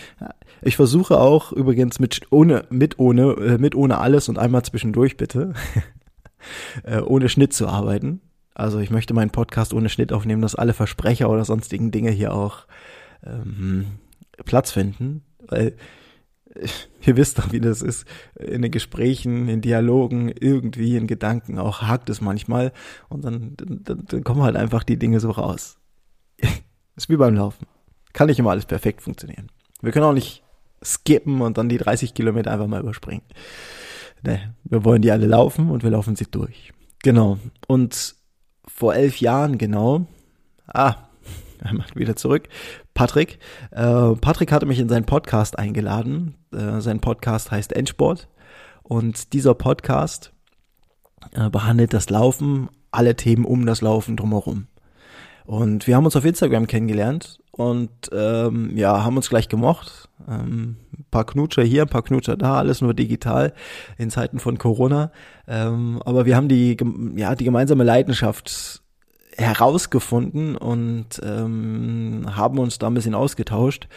Ich 0.61 0.75
versuche 0.75 1.19
auch 1.19 1.51
übrigens 1.51 1.99
mit 1.99 2.21
ohne, 2.31 2.65
mit 2.69 2.99
ohne, 2.99 3.31
äh, 3.33 3.57
mit 3.57 3.75
ohne 3.75 3.99
alles 3.99 4.29
und 4.29 4.37
einmal 4.37 4.63
zwischendurch 4.63 5.17
bitte, 5.17 5.53
äh, 6.83 6.99
ohne 6.99 7.29
Schnitt 7.29 7.53
zu 7.53 7.67
arbeiten. 7.67 8.21
Also 8.53 8.79
ich 8.79 8.89
möchte 8.89 9.13
meinen 9.13 9.31
Podcast 9.31 9.73
ohne 9.73 9.89
Schnitt 9.89 10.13
aufnehmen, 10.13 10.41
dass 10.41 10.55
alle 10.55 10.73
Versprecher 10.73 11.29
oder 11.29 11.43
sonstigen 11.43 11.91
Dinge 11.91 12.11
hier 12.11 12.33
auch 12.33 12.65
ähm, 13.23 13.85
Platz 14.45 14.71
finden, 14.71 15.23
weil 15.47 15.75
ihr 17.05 17.17
wisst 17.17 17.39
doch, 17.39 17.51
wie 17.51 17.59
das 17.59 17.81
ist. 17.81 18.05
In 18.39 18.61
den 18.61 18.71
Gesprächen, 18.71 19.47
in 19.49 19.61
Dialogen, 19.61 20.29
irgendwie 20.29 20.95
in 20.95 21.07
Gedanken 21.07 21.59
auch 21.59 21.81
hakt 21.81 22.09
es 22.09 22.21
manchmal 22.21 22.71
und 23.09 23.25
dann, 23.25 23.53
dann, 23.57 24.05
dann 24.05 24.23
kommen 24.23 24.43
halt 24.43 24.55
einfach 24.55 24.83
die 24.83 24.97
Dinge 24.97 25.19
so 25.19 25.31
raus. 25.31 25.77
ist 26.95 27.09
wie 27.09 27.17
beim 27.17 27.35
Laufen. 27.35 27.67
Kann 28.13 28.27
nicht 28.27 28.39
immer 28.39 28.51
alles 28.51 28.65
perfekt 28.65 29.01
funktionieren. 29.01 29.51
Wir 29.81 29.91
können 29.91 30.05
auch 30.05 30.13
nicht 30.13 30.43
skippen 30.83 31.41
und 31.41 31.57
dann 31.57 31.69
die 31.69 31.77
30 31.77 32.13
Kilometer 32.13 32.51
einfach 32.51 32.67
mal 32.67 32.81
überspringen. 32.81 33.23
Ne, 34.23 34.55
wir 34.63 34.83
wollen 34.85 35.01
die 35.01 35.11
alle 35.11 35.27
laufen 35.27 35.69
und 35.69 35.83
wir 35.83 35.91
laufen 35.91 36.15
sie 36.15 36.25
durch. 36.25 36.73
Genau. 37.03 37.37
Und 37.67 38.15
vor 38.67 38.95
elf 38.95 39.19
Jahren 39.19 39.57
genau, 39.57 40.07
ah, 40.67 40.95
einmal 41.61 41.87
wieder 41.93 42.15
zurück, 42.15 42.47
Patrick. 42.95 43.37
Äh, 43.71 44.15
Patrick 44.15 44.51
hatte 44.51 44.65
mich 44.65 44.79
in 44.79 44.89
seinen 44.89 45.05
Podcast 45.05 45.59
eingeladen. 45.59 46.33
Äh, 46.51 46.81
sein 46.81 47.01
Podcast 47.01 47.51
heißt 47.51 47.73
Endsport. 47.73 48.27
Und 48.81 49.33
dieser 49.33 49.53
Podcast 49.53 50.33
äh, 51.33 51.49
behandelt 51.49 51.93
das 51.93 52.09
Laufen, 52.09 52.69
alle 52.91 53.15
Themen 53.15 53.45
um 53.45 53.65
das 53.67 53.81
Laufen 53.81 54.15
drumherum. 54.15 54.67
Und 55.45 55.85
wir 55.85 55.95
haben 55.95 56.05
uns 56.05 56.15
auf 56.15 56.25
Instagram 56.25 56.65
kennengelernt 56.65 57.39
und 57.51 57.91
ähm, 58.11 58.75
ja, 58.75 59.03
haben 59.03 59.17
uns 59.17 59.29
gleich 59.29 59.47
gemocht. 59.47 60.09
Ähm, 60.27 60.77
ein 60.97 61.05
paar 61.11 61.25
Knutscher 61.25 61.63
hier, 61.63 61.83
ein 61.83 61.89
paar 61.89 62.03
Knutscher 62.03 62.35
da, 62.35 62.55
alles 62.55 62.81
nur 62.81 62.93
digital 62.93 63.53
in 63.97 64.09
Zeiten 64.09 64.39
von 64.39 64.57
Corona. 64.57 65.11
Ähm, 65.47 66.01
aber 66.03 66.25
wir 66.25 66.35
haben 66.35 66.47
die, 66.47 66.75
ja, 67.15 67.35
die 67.35 67.43
gemeinsame 67.43 67.83
Leidenschaft 67.83 68.81
herausgefunden 69.37 70.55
und 70.55 71.21
ähm, 71.23 72.25
haben 72.35 72.59
uns 72.59 72.79
da 72.79 72.87
ein 72.87 72.93
bisschen 72.93 73.15
ausgetauscht 73.15 73.87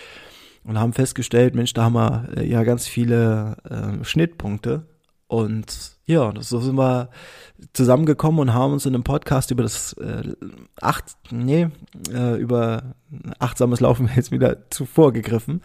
und 0.65 0.79
haben 0.79 0.93
festgestellt, 0.93 1.55
Mensch, 1.55 1.73
da 1.73 1.85
haben 1.85 1.95
wir 1.95 2.29
äh, 2.37 2.47
ja 2.47 2.63
ganz 2.63 2.87
viele 2.87 3.57
äh, 3.69 4.05
Schnittpunkte. 4.05 4.87
Und 5.27 5.99
ja, 6.07 6.33
so 6.41 6.59
sind 6.61 6.77
wir 6.77 7.11
zusammengekommen 7.75 8.41
und 8.41 8.55
haben 8.55 8.73
uns 8.73 8.87
in 8.87 8.95
einem 8.95 9.05
Podcast 9.05 9.51
über 9.51 9.63
das 9.63 9.93
äh, 9.95 10.23
acht, 10.81 11.05
nee, 11.31 11.69
äh, 12.11 12.37
über 12.37 12.95
achtsames 13.39 13.81
Laufen 13.81 14.09
jetzt 14.17 14.33
wieder 14.33 14.71
zuvor 14.71 15.13
gegriffen. 15.13 15.63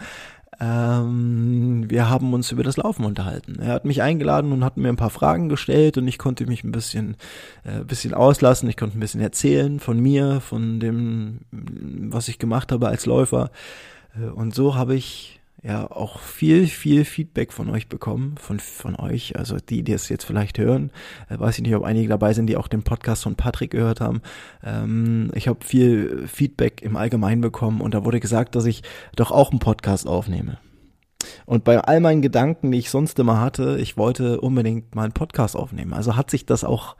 Ähm, 0.60 1.90
wir 1.90 2.10
haben 2.10 2.34
uns 2.34 2.52
über 2.52 2.64
das 2.64 2.78
Laufen 2.78 3.06
unterhalten. 3.06 3.60
Er 3.60 3.74
hat 3.74 3.86
mich 3.86 4.02
eingeladen 4.02 4.52
und 4.52 4.64
hat 4.64 4.78
mir 4.78 4.90
ein 4.90 4.96
paar 4.96 5.10
Fragen 5.10 5.50
gestellt 5.50 5.98
und 5.98 6.08
ich 6.08 6.18
konnte 6.18 6.46
mich 6.46 6.64
ein 6.64 6.72
bisschen, 6.72 7.16
äh, 7.64 7.84
bisschen 7.84 8.14
auslassen. 8.14 8.70
Ich 8.70 8.78
konnte 8.78 8.98
ein 8.98 9.02
bisschen 9.02 9.22
erzählen 9.22 9.80
von 9.80 10.00
mir, 10.00 10.42
von 10.42 10.80
dem, 10.80 11.40
was 11.52 12.28
ich 12.28 12.40
gemacht 12.40 12.72
habe 12.72 12.88
als 12.88 13.06
Läufer. 13.06 13.52
Äh, 14.16 14.30
und 14.30 14.54
so 14.54 14.76
habe 14.76 14.96
ich 14.96 15.42
ja 15.64 15.90
auch 15.90 16.20
viel, 16.20 16.68
viel 16.68 17.06
Feedback 17.06 17.54
von 17.54 17.70
euch 17.70 17.88
bekommen, 17.88 18.36
von, 18.38 18.60
von 18.60 18.96
euch, 18.98 19.38
also 19.38 19.58
die, 19.58 19.84
die 19.84 19.94
es 19.94 20.10
jetzt 20.10 20.26
vielleicht 20.26 20.58
hören. 20.58 20.92
Äh, 21.30 21.40
weiß 21.40 21.58
ich 21.58 21.64
nicht, 21.64 21.76
ob 21.76 21.84
einige 21.84 22.10
dabei 22.10 22.34
sind, 22.34 22.48
die 22.48 22.58
auch 22.58 22.68
den 22.68 22.84
Podcast 22.84 23.24
von 23.24 23.36
Patrick 23.36 23.72
gehört 23.72 24.02
haben. 24.02 24.22
Ähm, 24.62 25.32
ich 25.34 25.48
habe 25.48 25.64
viel 25.64 26.28
Feedback 26.28 26.82
im 26.82 26.98
Allgemeinen 26.98 27.42
bekommen 27.42 27.80
und 27.80 27.94
da 27.94 28.04
wurde 28.04 28.20
gesagt, 28.20 28.56
dass 28.56 28.66
ich 28.66 28.84
doch 29.16 29.32
auch 29.32 29.52
einen 29.52 29.60
Podcast 29.60 30.06
aufnehme. 30.06 30.58
Und 31.46 31.64
bei 31.64 31.80
all 31.80 32.02
meinen 32.02 32.22
Gedanken, 32.22 32.72
die 32.72 32.80
ich 32.80 32.90
sonst 32.90 33.18
immer 33.18 33.40
hatte, 33.40 33.78
ich 33.80 33.96
wollte 33.96 34.42
unbedingt 34.42 34.94
mal 34.96 35.04
einen 35.04 35.14
Podcast 35.14 35.56
aufnehmen. 35.56 35.94
Also 35.94 36.18
hat 36.18 36.30
sich 36.30 36.46
das 36.46 36.66
auch, 36.66 36.98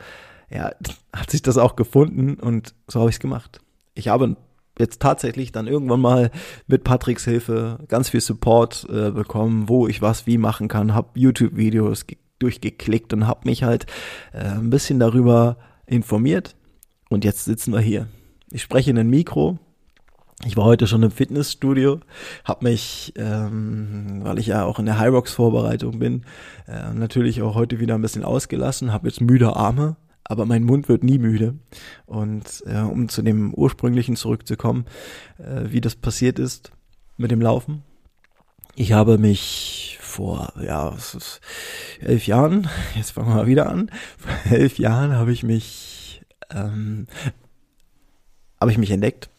ja, 0.50 0.72
hat 1.14 1.30
sich 1.30 1.42
das 1.42 1.58
auch 1.58 1.76
gefunden 1.76 2.36
und 2.36 2.74
so 2.88 3.02
habe 3.02 3.10
ich 3.10 3.18
es 3.18 3.20
gemacht. 3.20 3.60
Ich 3.94 4.08
habe 4.08 4.38
jetzt 4.78 5.02
tatsächlich 5.02 5.52
dann 5.52 5.68
irgendwann 5.68 6.02
mal 6.02 6.32
mit 6.68 6.84
Patricks 6.84 7.26
Hilfe 7.26 7.80
ganz 7.88 8.10
viel 8.10 8.22
Support 8.22 8.88
äh, 8.90 9.12
bekommen, 9.12 9.70
wo 9.70 9.88
ich 9.88 10.02
was 10.02 10.26
wie 10.26 10.38
machen 10.38 10.68
kann, 10.68 10.94
habe 10.94 11.20
YouTube-Videos 11.20 12.06
durchgeklickt 12.40 13.14
und 13.14 13.28
habe 13.28 13.48
mich 13.48 13.64
halt 13.64 13.86
äh, 14.34 14.40
ein 14.40 14.70
bisschen 14.70 15.00
darüber 15.00 15.58
informiert. 15.86 16.56
Und 17.10 17.24
jetzt 17.24 17.46
sitzen 17.46 17.74
wir 17.74 17.80
hier. 17.80 18.08
Ich 18.52 18.62
spreche 18.62 18.92
in 18.92 18.98
ein 18.98 19.10
Mikro. 19.10 19.60
Ich 20.46 20.58
war 20.58 20.66
heute 20.66 20.88
schon 20.88 21.04
im 21.04 21.12
Fitnessstudio, 21.12 22.02
habe 22.44 22.66
mich, 22.66 23.14
ähm, 23.16 24.22
weil 24.24 24.40
ich 24.40 24.48
ja 24.48 24.66
auch 24.66 24.78
in 24.78 24.86
der 24.86 25.00
Hyrox-Vorbereitung 25.00 26.00
bin, 26.00 26.26
äh, 26.68 26.94
natürlich 26.94 27.42
auch 27.42 27.56
heute 27.56 27.80
wieder 27.80 27.96
ein 27.96 28.02
bisschen 28.02 28.26
ausgelassen, 28.26 28.92
habe 28.92 29.08
jetzt 29.08 29.22
müde 29.22 29.56
Arme, 29.56 29.96
aber 30.24 30.46
mein 30.46 30.64
Mund 30.64 30.90
wird 30.90 31.04
nie 31.04 31.18
müde. 31.18 31.56
Und 32.06 32.64
äh, 32.66 32.80
um 32.80 33.10
zu 33.10 33.22
dem 33.22 33.54
ursprünglichen 33.54 34.16
zurückzukommen, 34.16 34.86
äh, 35.38 35.72
wie 35.72 35.82
das 35.82 35.96
passiert 35.96 36.40
ist 36.40 36.72
mit 37.18 37.32
dem 37.32 37.42
Laufen. 37.42 37.84
Ich 38.76 38.94
habe 38.94 39.18
mich 39.18 39.98
vor, 40.02 40.54
ja, 40.62 40.96
elf 42.00 42.28
Jahren, 42.28 42.70
jetzt 42.96 43.12
fangen 43.12 43.30
wir 43.30 43.36
mal 43.36 43.48
wieder 43.48 43.70
an, 43.70 43.92
vor 44.18 44.32
elf 44.52 44.80
Jahren 44.80 45.14
habe 45.14 45.32
ich 45.32 45.44
mich, 45.44 46.22
ähm, 46.52 47.08
habe 48.60 48.72
ich 48.72 48.78
mich 48.78 48.92
entdeckt 48.92 49.30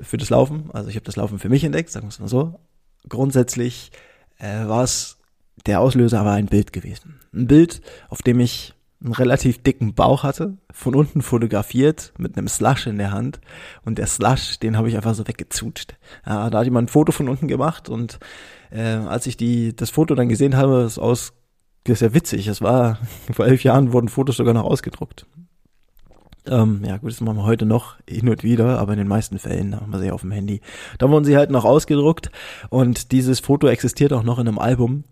für 0.00 0.16
das 0.16 0.30
Laufen. 0.30 0.70
Also 0.72 0.90
ich 0.90 0.96
habe 0.96 1.06
das 1.06 1.16
Laufen 1.16 1.38
für 1.38 1.48
mich 1.48 1.64
entdeckt, 1.64 1.90
sagen 1.90 2.06
wir 2.06 2.10
es 2.10 2.18
mal 2.18 2.28
so. 2.28 2.60
Grundsätzlich 3.08 3.92
äh, 4.38 4.66
war 4.66 4.82
es 4.82 5.18
der 5.66 5.80
Auslöser 5.80 6.20
aber 6.20 6.32
ein 6.32 6.46
Bild 6.46 6.72
gewesen. 6.72 7.20
Ein 7.32 7.46
Bild, 7.46 7.80
auf 8.08 8.22
dem 8.22 8.40
ich 8.40 8.74
einen 9.02 9.12
relativ 9.12 9.62
dicken 9.62 9.94
Bauch 9.94 10.22
hatte, 10.22 10.56
von 10.70 10.94
unten 10.94 11.22
fotografiert 11.22 12.12
mit 12.18 12.36
einem 12.36 12.48
Slush 12.48 12.86
in 12.86 12.98
der 12.98 13.12
Hand 13.12 13.40
und 13.84 13.98
der 13.98 14.06
Slush, 14.06 14.58
den 14.58 14.76
habe 14.76 14.88
ich 14.88 14.96
einfach 14.96 15.14
so 15.14 15.28
weggezutscht. 15.28 15.96
Ja, 16.24 16.50
da 16.50 16.58
hat 16.58 16.64
jemand 16.64 16.86
ein 16.88 16.92
Foto 16.92 17.12
von 17.12 17.28
unten 17.28 17.48
gemacht 17.48 17.88
und 17.88 18.18
äh, 18.70 18.82
als 18.82 19.26
ich 19.26 19.36
die 19.36 19.76
das 19.76 19.90
Foto 19.90 20.14
dann 20.14 20.28
gesehen 20.28 20.56
habe, 20.56 20.82
ist 20.82 20.98
aus 20.98 21.34
das 21.84 22.02
ist 22.02 22.08
ja 22.08 22.14
witzig. 22.14 22.48
Es 22.48 22.62
war 22.62 22.98
vor 23.32 23.46
elf 23.46 23.62
Jahren 23.62 23.92
wurden 23.92 24.08
Fotos 24.08 24.36
sogar 24.36 24.54
noch 24.54 24.64
ausgedruckt. 24.64 25.26
Ähm, 26.48 26.82
ja 26.86 26.96
gut, 26.98 27.10
das 27.10 27.20
machen 27.20 27.38
wir 27.38 27.44
heute 27.44 27.66
noch 27.66 27.96
hin 28.08 28.28
und 28.28 28.44
wieder, 28.44 28.78
aber 28.78 28.92
in 28.92 28.98
den 28.98 29.08
meisten 29.08 29.38
Fällen 29.38 29.74
haben 29.74 29.90
wir 29.90 29.98
sie 29.98 30.12
auf 30.12 30.20
dem 30.20 30.30
Handy. 30.30 30.60
Da 30.98 31.10
wurden 31.10 31.24
sie 31.24 31.36
halt 31.36 31.50
noch 31.50 31.64
ausgedruckt 31.64 32.30
und 32.70 33.10
dieses 33.10 33.40
Foto 33.40 33.66
existiert 33.66 34.12
auch 34.12 34.22
noch 34.22 34.38
in 34.38 34.46
einem 34.46 34.58
Album 34.58 35.04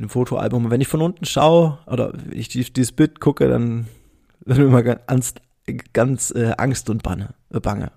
in 0.00 0.04
einem 0.04 0.10
Fotoalbum. 0.10 0.64
Und 0.64 0.70
wenn 0.70 0.80
ich 0.80 0.88
von 0.88 1.02
unten 1.02 1.26
schaue 1.26 1.78
oder 1.86 2.14
ich 2.30 2.48
dieses 2.48 2.92
Bild 2.92 3.20
gucke, 3.20 3.48
dann 3.48 3.86
wird 4.44 4.58
mir 4.58 4.64
immer 4.64 4.82
ganz, 4.82 5.34
ganz 5.92 6.30
äh, 6.30 6.54
Angst 6.56 6.88
und 6.88 7.02
Banne, 7.02 7.34
äh, 7.52 7.60
Bange. 7.60 7.92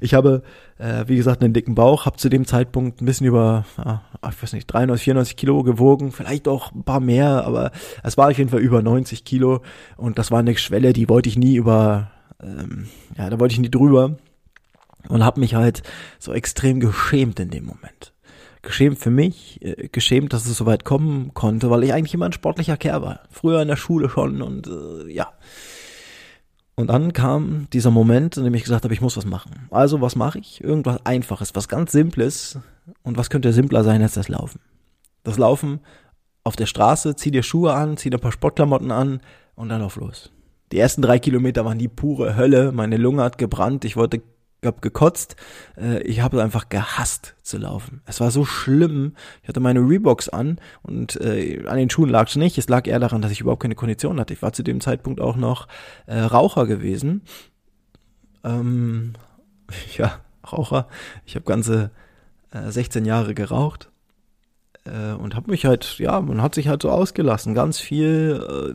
Ich 0.00 0.14
habe, 0.14 0.42
äh, 0.78 1.04
wie 1.08 1.16
gesagt, 1.16 1.42
einen 1.42 1.52
dicken 1.52 1.74
Bauch, 1.74 2.06
habe 2.06 2.16
zu 2.16 2.30
dem 2.30 2.46
Zeitpunkt 2.46 3.02
ein 3.02 3.04
bisschen 3.04 3.26
über, 3.26 3.66
äh, 3.76 4.28
ich 4.30 4.42
weiß 4.42 4.54
nicht, 4.54 4.66
93, 4.66 5.04
94 5.04 5.36
Kilo 5.36 5.62
gewogen, 5.62 6.10
vielleicht 6.10 6.48
auch 6.48 6.72
ein 6.72 6.84
paar 6.84 7.00
mehr, 7.00 7.44
aber 7.44 7.70
es 8.02 8.16
war 8.16 8.30
auf 8.30 8.38
jeden 8.38 8.48
Fall 8.48 8.60
über 8.60 8.80
90 8.80 9.24
Kilo 9.24 9.60
und 9.98 10.18
das 10.18 10.30
war 10.30 10.38
eine 10.38 10.56
Schwelle, 10.56 10.94
die 10.94 11.10
wollte 11.10 11.28
ich 11.28 11.36
nie 11.36 11.56
über, 11.56 12.10
ähm, 12.42 12.88
ja, 13.18 13.28
da 13.28 13.38
wollte 13.38 13.52
ich 13.52 13.60
nie 13.60 13.70
drüber 13.70 14.16
und 15.08 15.22
habe 15.22 15.40
mich 15.40 15.54
halt 15.54 15.82
so 16.18 16.32
extrem 16.32 16.80
geschämt 16.80 17.38
in 17.40 17.50
dem 17.50 17.66
Moment 17.66 18.11
geschämt 18.62 18.98
für 18.98 19.10
mich, 19.10 19.60
äh, 19.62 19.88
geschämt, 19.90 20.32
dass 20.32 20.46
es 20.46 20.56
so 20.56 20.66
weit 20.66 20.84
kommen 20.84 21.34
konnte, 21.34 21.70
weil 21.70 21.84
ich 21.84 21.92
eigentlich 21.92 22.14
immer 22.14 22.26
ein 22.26 22.32
sportlicher 22.32 22.76
Kerl 22.76 23.02
war. 23.02 23.20
Früher 23.30 23.60
in 23.60 23.68
der 23.68 23.76
Schule 23.76 24.08
schon 24.08 24.40
und 24.40 24.68
äh, 24.68 25.12
ja. 25.12 25.32
Und 26.74 26.88
dann 26.88 27.12
kam 27.12 27.68
dieser 27.72 27.90
Moment, 27.90 28.36
in 28.36 28.44
dem 28.44 28.54
ich 28.54 28.62
gesagt 28.62 28.84
habe, 28.84 28.94
ich 28.94 29.02
muss 29.02 29.16
was 29.16 29.26
machen. 29.26 29.68
Also 29.70 30.00
was 30.00 30.16
mache 30.16 30.38
ich? 30.38 30.64
Irgendwas 30.64 31.04
Einfaches, 31.04 31.54
was 31.54 31.68
ganz 31.68 31.92
Simples. 31.92 32.58
Und 33.02 33.18
was 33.18 33.30
könnte 33.30 33.52
simpler 33.52 33.84
sein 33.84 34.02
als 34.02 34.14
das 34.14 34.28
Laufen? 34.28 34.60
Das 35.22 35.38
Laufen 35.38 35.80
auf 36.44 36.56
der 36.56 36.66
Straße, 36.66 37.14
zieh 37.14 37.30
dir 37.30 37.42
Schuhe 37.42 37.74
an, 37.74 37.96
zieh 37.96 38.10
dir 38.10 38.16
ein 38.16 38.22
paar 38.22 38.32
Sportklamotten 38.32 38.90
an 38.90 39.20
und 39.54 39.68
dann 39.68 39.80
lauf 39.80 39.96
los. 39.96 40.32
Die 40.72 40.78
ersten 40.78 41.02
drei 41.02 41.18
Kilometer 41.18 41.64
waren 41.64 41.78
die 41.78 41.88
pure 41.88 42.36
Hölle. 42.36 42.72
Meine 42.72 42.96
Lunge 42.96 43.22
hat 43.22 43.36
gebrannt. 43.36 43.84
Ich 43.84 43.96
wollte 43.96 44.22
habe 44.66 44.80
gekotzt. 44.80 45.36
Äh, 45.76 46.02
ich 46.02 46.20
habe 46.20 46.42
einfach 46.42 46.68
gehasst 46.68 47.34
zu 47.42 47.58
laufen. 47.58 48.02
Es 48.06 48.20
war 48.20 48.30
so 48.30 48.44
schlimm. 48.44 49.14
Ich 49.42 49.48
hatte 49.48 49.60
meine 49.60 49.80
Reeboks 49.80 50.28
an 50.28 50.60
und 50.82 51.20
äh, 51.20 51.66
an 51.66 51.76
den 51.76 51.90
Schuhen 51.90 52.10
lag 52.10 52.28
es 52.28 52.36
nicht. 52.36 52.58
Es 52.58 52.68
lag 52.68 52.86
eher 52.86 53.00
daran, 53.00 53.22
dass 53.22 53.32
ich 53.32 53.40
überhaupt 53.40 53.62
keine 53.62 53.74
Kondition 53.74 54.18
hatte. 54.20 54.32
Ich 54.32 54.42
war 54.42 54.52
zu 54.52 54.62
dem 54.62 54.80
Zeitpunkt 54.80 55.20
auch 55.20 55.36
noch 55.36 55.68
äh, 56.06 56.18
Raucher 56.18 56.66
gewesen. 56.66 57.22
Ähm, 58.44 59.14
ja, 59.96 60.20
Raucher. 60.50 60.88
Ich 61.26 61.34
habe 61.34 61.44
ganze 61.44 61.90
äh, 62.52 62.70
16 62.70 63.04
Jahre 63.04 63.34
geraucht 63.34 63.91
äh, 64.84 65.12
und 65.12 65.34
habe 65.34 65.50
mich 65.50 65.64
halt, 65.64 65.98
ja, 65.98 66.20
man 66.20 66.42
hat 66.42 66.54
sich 66.54 66.68
halt 66.68 66.82
so 66.82 66.90
ausgelassen, 66.90 67.54
ganz 67.54 67.78
viel 67.78 68.74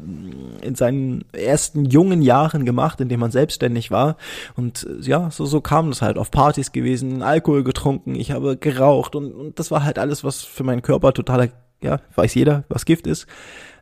äh, 0.61 0.65
in 0.65 0.75
seinen 0.75 1.25
ersten 1.33 1.85
jungen 1.85 2.21
Jahren 2.21 2.65
gemacht, 2.65 3.01
in 3.01 3.09
denen 3.09 3.19
man 3.19 3.31
selbstständig 3.31 3.91
war. 3.91 4.17
Und 4.55 4.87
äh, 4.87 5.01
ja, 5.01 5.29
so 5.31 5.45
so 5.45 5.61
kam 5.61 5.89
es 5.89 6.01
halt. 6.01 6.17
Auf 6.17 6.31
Partys 6.31 6.71
gewesen, 6.71 7.21
Alkohol 7.21 7.63
getrunken, 7.63 8.15
ich 8.15 8.31
habe 8.31 8.57
geraucht 8.57 9.15
und, 9.15 9.33
und 9.33 9.59
das 9.59 9.71
war 9.71 9.83
halt 9.83 9.99
alles, 9.99 10.23
was 10.23 10.43
für 10.43 10.63
meinen 10.63 10.81
Körper 10.81 11.13
totaler, 11.13 11.49
ja, 11.81 11.99
weiß 12.15 12.33
jeder, 12.35 12.63
was 12.69 12.85
Gift 12.85 13.07
ist. 13.07 13.27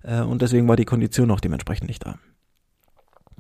Äh, 0.04 0.22
und 0.22 0.42
deswegen 0.42 0.68
war 0.68 0.76
die 0.76 0.86
Kondition 0.86 1.32
auch 1.32 1.40
dementsprechend 1.40 1.88
nicht 1.88 2.06
da 2.06 2.16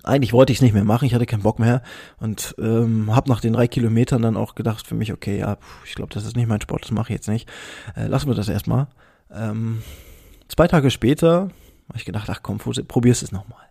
eigentlich 0.05 0.33
wollte 0.33 0.51
ich 0.51 0.59
es 0.59 0.62
nicht 0.62 0.74
mehr 0.74 0.83
machen, 0.83 1.05
ich 1.05 1.13
hatte 1.13 1.25
keinen 1.25 1.43
Bock 1.43 1.59
mehr 1.59 1.81
und 2.17 2.55
ähm, 2.59 3.15
habe 3.15 3.29
nach 3.29 3.41
den 3.41 3.53
drei 3.53 3.67
Kilometern 3.67 4.21
dann 4.21 4.38
auch 4.38 4.55
gedacht 4.55 4.88
für 4.88 4.95
mich, 4.95 5.12
okay, 5.12 5.39
ja, 5.39 5.57
ich 5.85 5.95
glaube, 5.95 6.13
das 6.13 6.25
ist 6.25 6.35
nicht 6.35 6.47
mein 6.47 6.62
Sport, 6.62 6.83
das 6.83 6.91
mache 6.91 7.12
ich 7.12 7.17
jetzt 7.17 7.27
nicht. 7.27 7.50
Äh, 7.95 8.07
lassen 8.07 8.27
wir 8.27 8.35
das 8.35 8.50
erstmal. 8.50 8.88
Ähm, 9.31 9.81
zwei 10.47 10.67
Tage 10.67 10.91
später 10.91 11.50
habe 11.88 11.97
ich 11.97 12.05
gedacht, 12.05 12.29
ach 12.29 12.41
komm, 12.41 12.57
probierst 12.57 13.24
es 13.24 13.31
nochmal. 13.31 13.65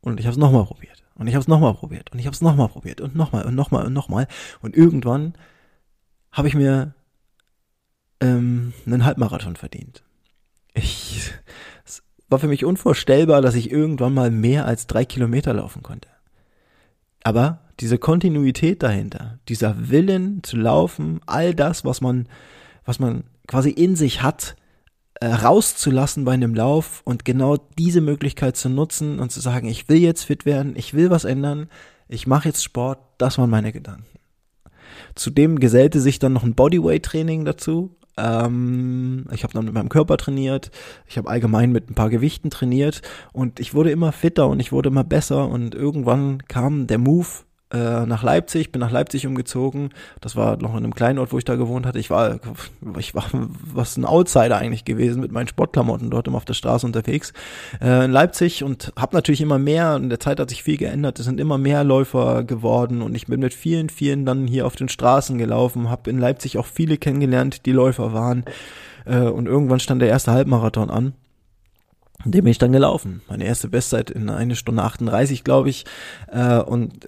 Und 0.00 0.20
ich 0.20 0.26
habe 0.26 0.32
es 0.32 0.38
nochmal 0.38 0.64
probiert. 0.64 1.02
Und 1.14 1.26
ich 1.26 1.34
habe 1.34 1.42
es 1.42 1.48
nochmal 1.48 1.74
probiert. 1.74 2.12
Und 2.12 2.18
ich 2.18 2.26
habe 2.26 2.34
es 2.34 2.40
nochmal 2.40 2.68
probiert. 2.68 3.00
Und 3.00 3.16
nochmal 3.16 3.44
und 3.44 3.54
nochmal 3.54 3.86
und 3.86 3.92
nochmal. 3.92 4.28
Und 4.60 4.76
irgendwann 4.76 5.34
habe 6.30 6.48
ich 6.48 6.54
mir 6.54 6.94
ähm, 8.20 8.72
einen 8.86 9.04
Halbmarathon 9.04 9.56
verdient. 9.56 10.04
Ich, 10.74 11.32
war 12.28 12.38
für 12.38 12.48
mich 12.48 12.64
unvorstellbar, 12.64 13.42
dass 13.42 13.54
ich 13.54 13.70
irgendwann 13.70 14.14
mal 14.14 14.30
mehr 14.30 14.66
als 14.66 14.86
drei 14.86 15.04
Kilometer 15.04 15.54
laufen 15.54 15.82
konnte. 15.82 16.08
Aber 17.22 17.60
diese 17.80 17.98
Kontinuität 17.98 18.82
dahinter, 18.82 19.38
dieser 19.48 19.90
Willen 19.90 20.42
zu 20.42 20.56
laufen, 20.56 21.20
all 21.26 21.54
das, 21.54 21.84
was 21.84 22.00
man, 22.00 22.28
was 22.84 22.98
man 22.98 23.24
quasi 23.46 23.70
in 23.70 23.96
sich 23.96 24.22
hat, 24.22 24.56
äh, 25.20 25.26
rauszulassen 25.26 26.24
bei 26.24 26.32
einem 26.32 26.54
Lauf 26.54 27.02
und 27.04 27.24
genau 27.24 27.56
diese 27.78 28.00
Möglichkeit 28.00 28.56
zu 28.56 28.68
nutzen 28.68 29.18
und 29.18 29.32
zu 29.32 29.40
sagen, 29.40 29.68
ich 29.68 29.88
will 29.88 29.98
jetzt 29.98 30.24
fit 30.24 30.46
werden, 30.46 30.74
ich 30.76 30.94
will 30.94 31.10
was 31.10 31.24
ändern, 31.24 31.68
ich 32.08 32.26
mache 32.26 32.48
jetzt 32.48 32.62
Sport, 32.62 33.00
das 33.18 33.38
waren 33.38 33.50
meine 33.50 33.72
Gedanken. 33.72 34.06
Zudem 35.14 35.58
gesellte 35.58 36.00
sich 36.00 36.18
dann 36.18 36.32
noch 36.32 36.44
ein 36.44 36.54
Bodyweight-Training 36.54 37.44
dazu, 37.44 37.96
ähm, 38.18 39.26
ich 39.32 39.42
habe 39.44 39.52
dann 39.52 39.64
mit 39.64 39.74
meinem 39.74 39.88
Körper 39.88 40.16
trainiert, 40.16 40.70
ich 41.06 41.16
habe 41.16 41.28
allgemein 41.28 41.72
mit 41.72 41.90
ein 41.90 41.94
paar 41.94 42.10
Gewichten 42.10 42.50
trainiert. 42.50 43.02
Und 43.32 43.60
ich 43.60 43.74
wurde 43.74 43.90
immer 43.90 44.12
fitter 44.12 44.48
und 44.48 44.60
ich 44.60 44.72
wurde 44.72 44.88
immer 44.88 45.04
besser. 45.04 45.48
Und 45.48 45.74
irgendwann 45.74 46.42
kam 46.48 46.86
der 46.86 46.98
Move, 46.98 47.28
äh, 47.72 48.06
nach 48.06 48.22
Leipzig, 48.22 48.72
bin 48.72 48.80
nach 48.80 48.90
Leipzig 48.90 49.26
umgezogen. 49.26 49.90
Das 50.20 50.36
war 50.36 50.56
noch 50.56 50.70
in 50.70 50.78
einem 50.78 50.94
kleinen 50.94 51.18
Ort, 51.18 51.32
wo 51.32 51.38
ich 51.38 51.44
da 51.44 51.56
gewohnt 51.56 51.84
hatte. 51.84 51.98
Ich 51.98 52.08
war, 52.08 52.40
ich 52.98 53.14
war 53.14 53.24
was 53.32 53.96
ein 53.96 54.04
Outsider 54.04 54.56
eigentlich 54.56 54.84
gewesen 54.84 55.20
mit 55.20 55.32
meinen 55.32 55.48
Sportklamotten 55.48 56.10
dort 56.10 56.26
immer 56.26 56.38
auf 56.38 56.44
der 56.44 56.54
Straße 56.54 56.86
unterwegs 56.86 57.32
äh, 57.82 58.06
in 58.06 58.10
Leipzig 58.10 58.64
und 58.64 58.92
habe 58.98 59.14
natürlich 59.16 59.40
immer 59.40 59.58
mehr. 59.58 59.96
In 59.96 60.08
der 60.08 60.20
Zeit 60.20 60.40
hat 60.40 60.48
sich 60.48 60.62
viel 60.62 60.78
geändert. 60.78 61.18
Es 61.18 61.26
sind 61.26 61.40
immer 61.40 61.58
mehr 61.58 61.84
Läufer 61.84 62.42
geworden 62.44 63.02
und 63.02 63.14
ich 63.14 63.26
bin 63.26 63.40
mit 63.40 63.52
vielen, 63.52 63.90
vielen 63.90 64.24
dann 64.24 64.46
hier 64.46 64.66
auf 64.66 64.76
den 64.76 64.88
Straßen 64.88 65.36
gelaufen. 65.36 65.90
Habe 65.90 66.08
in 66.08 66.18
Leipzig 66.18 66.56
auch 66.56 66.66
viele 66.66 66.96
kennengelernt, 66.96 67.66
die 67.66 67.72
Läufer 67.72 68.14
waren. 68.14 68.44
Äh, 69.04 69.20
und 69.20 69.46
irgendwann 69.46 69.80
stand 69.80 70.00
der 70.00 70.08
erste 70.08 70.32
Halbmarathon 70.32 70.90
an. 70.90 71.12
Dem 72.24 72.44
bin 72.44 72.50
ich 72.50 72.58
dann 72.58 72.72
gelaufen. 72.72 73.22
Meine 73.28 73.44
erste 73.44 73.68
Bestzeit 73.68 74.10
in 74.10 74.28
eine 74.28 74.56
Stunde 74.56 74.82
38, 74.82 75.44
glaube 75.44 75.68
ich. 75.68 75.84
Äh, 76.32 76.58
und 76.58 77.06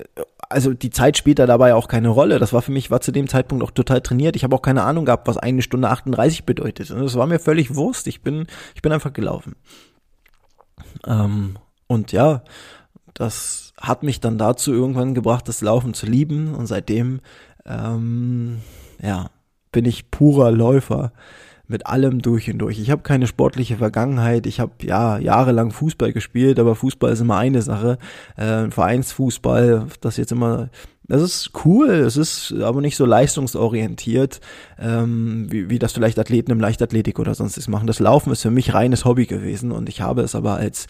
also 0.51 0.75
die 0.75 0.91
Zeit 0.91 1.17
spielt 1.17 1.39
da 1.39 1.47
dabei 1.47 1.75
auch 1.75 1.89
keine 1.89 2.09
Rolle. 2.09 2.39
Das 2.39 2.53
war 2.53 2.61
für 2.61 2.73
mich, 2.73 2.91
war 2.91 3.01
zu 3.01 3.13
dem 3.13 3.29
Zeitpunkt 3.29 3.65
auch 3.65 3.71
total 3.71 4.01
trainiert. 4.01 4.37
Ich 4.37 4.45
habe 4.45 4.55
auch 4.55 4.63
keine 4.63 4.83
Ahnung 4.83 5.05
gehabt, 5.05 5.29
was 5.29 5.39
eine 5.39 5.63
Stunde 5.63 5.89
38 5.89 6.45
bedeutet. 6.45 6.91
Und 6.91 7.01
das 7.01 7.15
war 7.15 7.27
mir 7.27 7.39
völlig 7.39 7.75
Wurst. 7.77 8.09
Ich 8.09 8.23
bin, 8.23 8.47
ich 8.75 8.83
bin 8.83 8.93
einfach 8.93 9.13
gelaufen. 9.13 9.55
Ähm, 11.07 11.57
und 11.87 12.11
ja, 12.11 12.43
das 13.15 13.73
hat 13.81 14.03
mich 14.03 14.21
dann 14.21 14.39
dazu 14.39 14.73
irgendwann 14.73 15.15
gebracht, 15.15 15.49
das 15.49 15.61
Laufen 15.61 15.95
zu 15.95 16.07
lieben. 16.07 16.55
Und 16.55 16.67
seitdem, 16.67 17.21
ähm, 17.65 18.61
ja, 19.01 19.31
bin 19.71 19.85
ich 19.85 20.11
purer 20.11 20.51
Läufer 20.51 21.13
mit 21.71 21.87
allem 21.87 22.21
durch 22.21 22.51
und 22.51 22.59
durch. 22.59 22.81
Ich 22.81 22.91
habe 22.91 23.03
keine 23.03 23.29
sportliche 23.29 23.77
Vergangenheit. 23.77 24.47
Ich 24.47 24.59
habe 24.59 24.73
ja 24.83 25.19
jahrelang 25.19 25.71
Fußball 25.71 26.13
gespielt, 26.13 26.59
aber 26.59 26.75
Fußball 26.75 27.13
ist 27.13 27.21
immer 27.21 27.37
eine 27.37 27.63
Sache. 27.63 27.99
Äh, 28.37 28.71
Vereinsfußball, 28.71 29.87
das 30.01 30.17
jetzt 30.17 30.33
immer, 30.33 30.69
das 31.07 31.23
ist 31.23 31.53
cool. 31.65 31.91
Es 31.91 32.17
ist 32.17 32.53
aber 32.61 32.81
nicht 32.81 32.97
so 32.97 33.07
leistungsorientiert, 33.07 34.41
ähm, 34.81 35.47
wie, 35.51 35.71
wie 35.71 35.79
das 35.79 35.93
vielleicht 35.93 36.19
Athleten 36.19 36.51
im 36.51 36.61
Leichtathletik 36.61 37.21
oder 37.21 37.35
sonstiges 37.37 37.69
machen. 37.69 37.87
Das 37.87 38.01
Laufen 38.01 38.33
ist 38.33 38.43
für 38.43 38.51
mich 38.51 38.75
reines 38.75 39.05
Hobby 39.05 39.27
gewesen 39.27 39.71
und 39.71 39.89
ich 39.89 40.01
habe 40.01 40.23
es 40.23 40.35
aber 40.35 40.55
als 40.55 40.89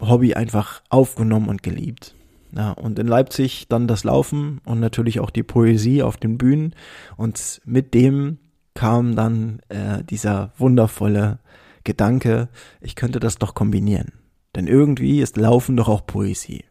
Hobby 0.00 0.34
einfach 0.34 0.82
aufgenommen 0.88 1.48
und 1.48 1.64
geliebt. 1.64 2.14
Ja, 2.56 2.70
und 2.70 2.98
in 3.00 3.08
Leipzig 3.08 3.66
dann 3.68 3.88
das 3.88 4.04
Laufen 4.04 4.60
und 4.64 4.78
natürlich 4.78 5.18
auch 5.18 5.30
die 5.30 5.42
Poesie 5.42 6.04
auf 6.04 6.16
den 6.16 6.38
Bühnen 6.38 6.74
und 7.16 7.60
mit 7.64 7.92
dem 7.92 8.38
kam 8.76 9.16
dann 9.16 9.60
äh, 9.68 10.04
dieser 10.04 10.52
wundervolle 10.56 11.40
Gedanke, 11.82 12.48
ich 12.80 12.94
könnte 12.94 13.18
das 13.18 13.38
doch 13.38 13.54
kombinieren. 13.54 14.12
Denn 14.54 14.68
irgendwie 14.68 15.20
ist 15.20 15.36
Laufen 15.36 15.76
doch 15.76 15.88
auch 15.88 16.06
Poesie. 16.06 16.64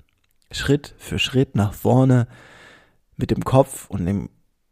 Schritt 0.52 0.96
für 0.98 1.20
Schritt 1.20 1.56
nach 1.56 1.74
vorne 1.74 2.28
mit 3.18 3.32
dem 3.32 3.44
Kopf 3.44 3.90
und 3.90 4.06
dem 4.06 4.30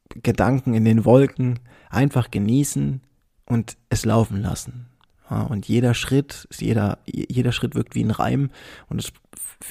Gedanken 0.10 0.74
in 0.74 0.86
den 0.86 1.06
Wolken 1.06 1.60
einfach 1.89 2.32
genießen 2.32 3.02
und 3.46 3.78
es 3.89 4.06
laufen 4.06 4.41
lassen. 4.41 4.92
Und 5.41 5.67
jeder 5.67 5.93
Schritt, 5.93 6.48
jeder, 6.58 7.00
jeder 7.06 7.52
Schritt 7.52 7.76
wirkt 7.76 7.96
wie 7.96 8.04
ein 8.04 8.12
Reim 8.12 8.50
und 8.89 9.00
es 9.00 9.12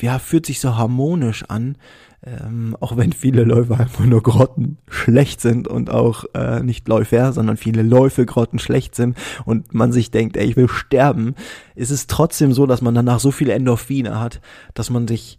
ja, 0.01 0.19
fühlt 0.19 0.47
sich 0.47 0.61
so 0.61 0.77
harmonisch 0.77 1.45
an, 1.49 1.77
ähm, 2.25 2.77
auch 2.81 2.97
wenn 2.97 3.13
viele 3.13 3.45
Läufe 3.45 3.77
einfach 3.79 4.05
nur 4.05 4.23
Grotten 4.23 4.79
schlecht 4.89 5.41
sind 5.41 5.67
und 5.69 5.91
auch 5.91 6.25
äh, 6.35 6.63
nicht 6.63 6.89
Läufer, 6.89 7.33
sondern 7.33 7.57
viele 7.57 7.83
Läufe 7.83 8.25
Grotten 8.27 8.59
schlecht 8.59 8.95
sind 8.95 9.17
und 9.45 9.75
man 9.75 9.93
sich 9.93 10.11
denkt, 10.11 10.37
ey, 10.37 10.47
ich 10.47 10.57
will 10.57 10.69
sterben, 10.69 11.35
ist 11.75 11.91
es 11.91 12.07
trotzdem 12.07 12.53
so, 12.53 12.67
dass 12.67 12.81
man 12.81 12.95
danach 12.95 13.19
so 13.19 13.31
viele 13.31 13.53
Endorphine 13.53 14.21
hat, 14.21 14.41
dass 14.75 14.89
man 14.89 15.09
sich, 15.09 15.39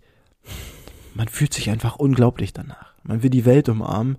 man 1.15 1.27
fühlt 1.29 1.53
sich 1.53 1.69
einfach 1.69 1.95
unglaublich 1.95 2.53
danach. 2.53 2.93
Man 3.03 3.23
will 3.23 3.29
die 3.29 3.45
Welt 3.45 3.69
umarmen, 3.69 4.17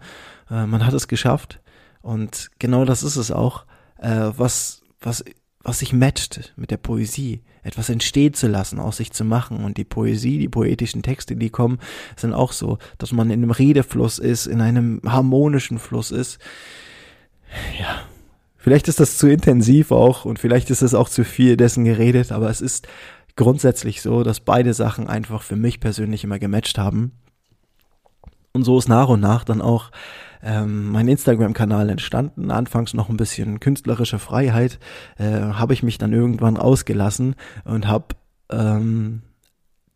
äh, 0.50 0.66
man 0.66 0.86
hat 0.86 0.94
es 0.94 1.06
geschafft 1.06 1.60
und 2.00 2.50
genau 2.58 2.84
das 2.84 3.02
ist 3.02 3.16
es 3.16 3.30
auch, 3.30 3.66
äh, 3.98 4.30
was, 4.36 4.82
was, 5.00 5.22
was 5.64 5.80
sich 5.80 5.92
matcht 5.92 6.52
mit 6.56 6.70
der 6.70 6.76
Poesie 6.76 7.42
etwas 7.62 7.88
entstehen 7.88 8.34
zu 8.34 8.46
lassen, 8.46 8.78
aus 8.78 8.98
sich 8.98 9.10
zu 9.12 9.24
machen. 9.24 9.64
Und 9.64 9.78
die 9.78 9.84
Poesie, 9.84 10.38
die 10.38 10.48
poetischen 10.48 11.02
Texte, 11.02 11.34
die 11.34 11.50
kommen, 11.50 11.78
sind 12.16 12.34
auch 12.34 12.52
so, 12.52 12.78
dass 12.98 13.12
man 13.12 13.30
in 13.30 13.42
einem 13.42 13.50
Redefluss 13.50 14.18
ist, 14.18 14.46
in 14.46 14.60
einem 14.60 15.00
harmonischen 15.04 15.78
Fluss 15.78 16.10
ist. 16.10 16.38
Ja, 17.80 18.02
vielleicht 18.58 18.88
ist 18.88 19.00
das 19.00 19.16
zu 19.16 19.26
intensiv 19.28 19.90
auch 19.90 20.26
und 20.26 20.38
vielleicht 20.38 20.70
ist 20.70 20.82
es 20.82 20.94
auch 20.94 21.08
zu 21.08 21.24
viel 21.24 21.56
dessen 21.56 21.84
geredet, 21.84 22.30
aber 22.30 22.50
es 22.50 22.60
ist 22.60 22.86
grundsätzlich 23.36 24.02
so, 24.02 24.22
dass 24.22 24.40
beide 24.40 24.74
Sachen 24.74 25.08
einfach 25.08 25.42
für 25.42 25.56
mich 25.56 25.80
persönlich 25.80 26.24
immer 26.24 26.38
gematcht 26.38 26.78
haben. 26.78 27.12
Und 28.54 28.62
so 28.62 28.78
ist 28.78 28.88
nach 28.88 29.08
und 29.08 29.20
nach 29.20 29.42
dann 29.42 29.60
auch 29.60 29.90
ähm, 30.40 30.92
mein 30.92 31.08
Instagram-Kanal 31.08 31.90
entstanden. 31.90 32.52
Anfangs 32.52 32.94
noch 32.94 33.08
ein 33.08 33.16
bisschen 33.16 33.58
künstlerische 33.58 34.20
Freiheit, 34.20 34.78
äh, 35.18 35.40
habe 35.40 35.72
ich 35.72 35.82
mich 35.82 35.98
dann 35.98 36.12
irgendwann 36.12 36.56
ausgelassen 36.56 37.34
und 37.64 37.88
habe 37.88 38.14
ähm, 38.50 39.22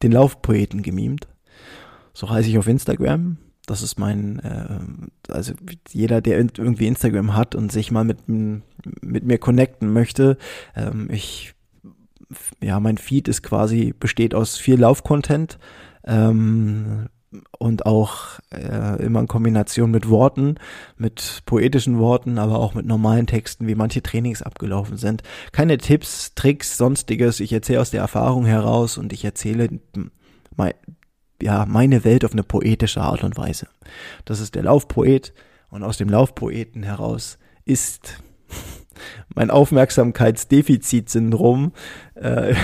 den 0.03 0.11
Laufpoeten 0.11 0.83
gemimt. 0.83 1.29
So 2.12 2.29
heiße 2.31 2.49
ich 2.49 2.59
auf 2.59 2.66
Instagram. 2.66 3.37
Das 3.66 3.83
ist 3.83 3.97
mein, 3.97 4.40
äh, 4.40 5.33
also 5.33 5.53
jeder, 5.92 6.21
der 6.21 6.38
irgendwie 6.38 6.88
Instagram 6.88 7.37
hat 7.37 7.55
und 7.55 7.71
sich 7.71 7.92
mal 7.92 8.05
mit, 8.05 8.29
mit 8.29 9.25
mir 9.25 9.38
connecten 9.38 9.92
möchte, 9.92 10.37
ähm, 10.75 11.09
ich, 11.12 11.55
ja, 12.61 12.81
mein 12.81 12.99
Feed 12.99 13.29
ist 13.29 13.44
quasi, 13.44 13.94
besteht 13.97 14.35
aus 14.35 14.57
viel 14.57 14.81
Laufcontent, 14.81 15.59
ähm, 16.05 17.09
und 17.59 17.87
auch 17.87 18.41
äh, 18.51 19.03
immer 19.03 19.21
in 19.21 19.29
Kombination 19.29 19.91
mit 19.91 20.09
Worten, 20.09 20.57
mit 20.97 21.43
poetischen 21.47 21.99
Worten, 21.99 22.38
aber 22.38 22.59
auch 22.59 22.75
mit 22.75 22.87
normalen 22.87 23.27
Texten, 23.27 23.67
wie 23.67 23.75
manche 23.75 24.03
Trainings 24.03 24.43
abgelaufen 24.43 24.97
sind. 24.97 25.23
Keine 25.53 25.77
Tipps, 25.79 26.35
Tricks, 26.35 26.77
sonstiges. 26.77 27.41
Ich 27.41 27.53
erzähle 27.53 27.81
aus 27.81 27.91
der 27.91 28.01
Erfahrung 28.01 28.47
heraus 28.47 28.99
und 28.99 29.12
ich 29.12 29.25
erzähle 29.25 29.81
mein, 30.57 30.75
ja, 31.43 31.67
meine 31.67 32.05
Welt 32.05 32.25
auf 32.25 32.33
eine 32.33 32.45
poetische 32.45 33.03
Art 33.03 33.25
und 33.25 33.37
Weise. 33.37 33.69
Das 34.25 34.41
ist 34.41 34.55
der 34.55 34.62
Laufpoet 34.62 35.35
und 35.71 35.83
aus 35.83 35.99
dem 35.99 36.09
Laufpoeten 36.09 36.83
heraus 36.83 37.38
ist 37.64 38.23
mein 39.35 39.51
Aufmerksamkeitsdefizitsyndrom 39.51 41.73
äh, 42.14 42.55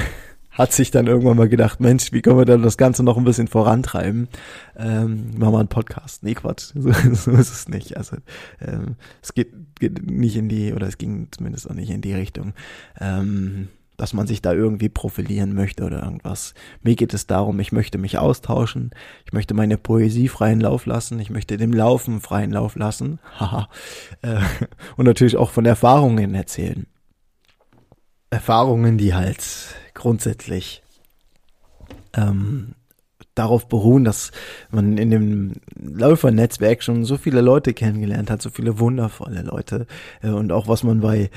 hat 0.54 0.72
sich 0.72 0.90
dann 0.90 1.06
irgendwann 1.06 1.36
mal 1.36 1.48
gedacht, 1.48 1.80
Mensch, 1.80 2.12
wie 2.12 2.22
können 2.22 2.38
wir 2.38 2.44
dann 2.44 2.62
das 2.62 2.76
Ganze 2.76 3.02
noch 3.02 3.16
ein 3.16 3.24
bisschen 3.24 3.48
vorantreiben? 3.48 4.28
Ähm, 4.76 5.30
machen 5.36 5.52
wir 5.52 5.58
einen 5.58 5.68
Podcast. 5.68 6.22
Nee, 6.22 6.34
Quatsch, 6.34 6.72
so, 6.74 6.92
so 6.92 7.32
ist 7.32 7.52
es 7.52 7.68
nicht. 7.68 7.96
Also 7.96 8.16
ähm, 8.60 8.96
es 9.22 9.34
geht, 9.34 9.52
geht 9.78 10.08
nicht 10.08 10.36
in 10.36 10.48
die, 10.48 10.72
oder 10.72 10.86
es 10.86 10.96
ging 10.96 11.28
zumindest 11.32 11.68
auch 11.68 11.74
nicht 11.74 11.90
in 11.90 12.00
die 12.00 12.14
Richtung, 12.14 12.54
ähm, 13.00 13.68
dass 13.96 14.12
man 14.12 14.26
sich 14.26 14.42
da 14.42 14.52
irgendwie 14.52 14.88
profilieren 14.88 15.54
möchte 15.54 15.84
oder 15.84 16.02
irgendwas. 16.02 16.54
Mir 16.82 16.94
geht 16.94 17.14
es 17.14 17.26
darum, 17.26 17.58
ich 17.58 17.72
möchte 17.72 17.98
mich 17.98 18.18
austauschen, 18.18 18.90
ich 19.26 19.32
möchte 19.32 19.54
meine 19.54 19.76
Poesie 19.76 20.28
freien 20.28 20.60
Lauf 20.60 20.86
lassen, 20.86 21.18
ich 21.18 21.30
möchte 21.30 21.56
dem 21.56 21.72
Laufen 21.72 22.20
freien 22.20 22.52
Lauf 22.52 22.76
lassen, 22.76 23.18
haha, 23.38 23.68
äh, 24.22 24.40
und 24.96 25.06
natürlich 25.06 25.36
auch 25.36 25.50
von 25.50 25.66
Erfahrungen 25.66 26.34
erzählen. 26.34 26.86
Erfahrungen, 28.30 28.98
die 28.98 29.14
halt 29.14 29.76
grundsätzlich 29.94 30.82
ähm, 32.14 32.74
darauf 33.34 33.68
beruhen, 33.68 34.04
dass 34.04 34.30
man 34.70 34.96
in 34.98 35.10
dem 35.10 35.52
Läufernetzwerk 35.76 36.82
schon 36.82 37.04
so 37.04 37.16
viele 37.16 37.40
Leute 37.40 37.74
kennengelernt 37.74 38.30
hat, 38.30 38.42
so 38.42 38.50
viele 38.50 38.78
wundervolle 38.78 39.42
Leute 39.42 39.86
äh, 40.22 40.28
und 40.30 40.52
auch 40.52 40.68
was 40.68 40.82
man 40.82 41.00
bei 41.00 41.30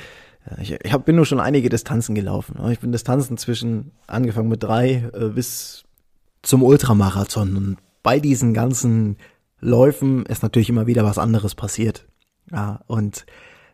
ich, 0.61 0.71
ich 0.81 0.93
hab, 0.93 1.05
bin 1.05 1.17
nur 1.17 1.25
schon 1.25 1.41
einige 1.41 1.67
Distanzen 1.67 2.15
gelaufen. 2.15 2.55
Ich 2.71 2.79
bin 2.79 2.93
Distanzen 2.93 3.37
zwischen 3.37 3.91
angefangen 4.07 4.47
mit 4.47 4.63
drei 4.63 5.09
äh, 5.13 5.29
bis 5.29 5.83
zum 6.41 6.63
Ultramarathon 6.63 7.57
und 7.57 7.77
bei 8.03 8.19
diesen 8.19 8.53
ganzen 8.53 9.17
Läufen 9.59 10.25
ist 10.25 10.43
natürlich 10.43 10.69
immer 10.69 10.87
wieder 10.87 11.03
was 11.03 11.17
anderes 11.17 11.55
passiert. 11.55 12.05
Ja, 12.51 12.81
und 12.87 13.25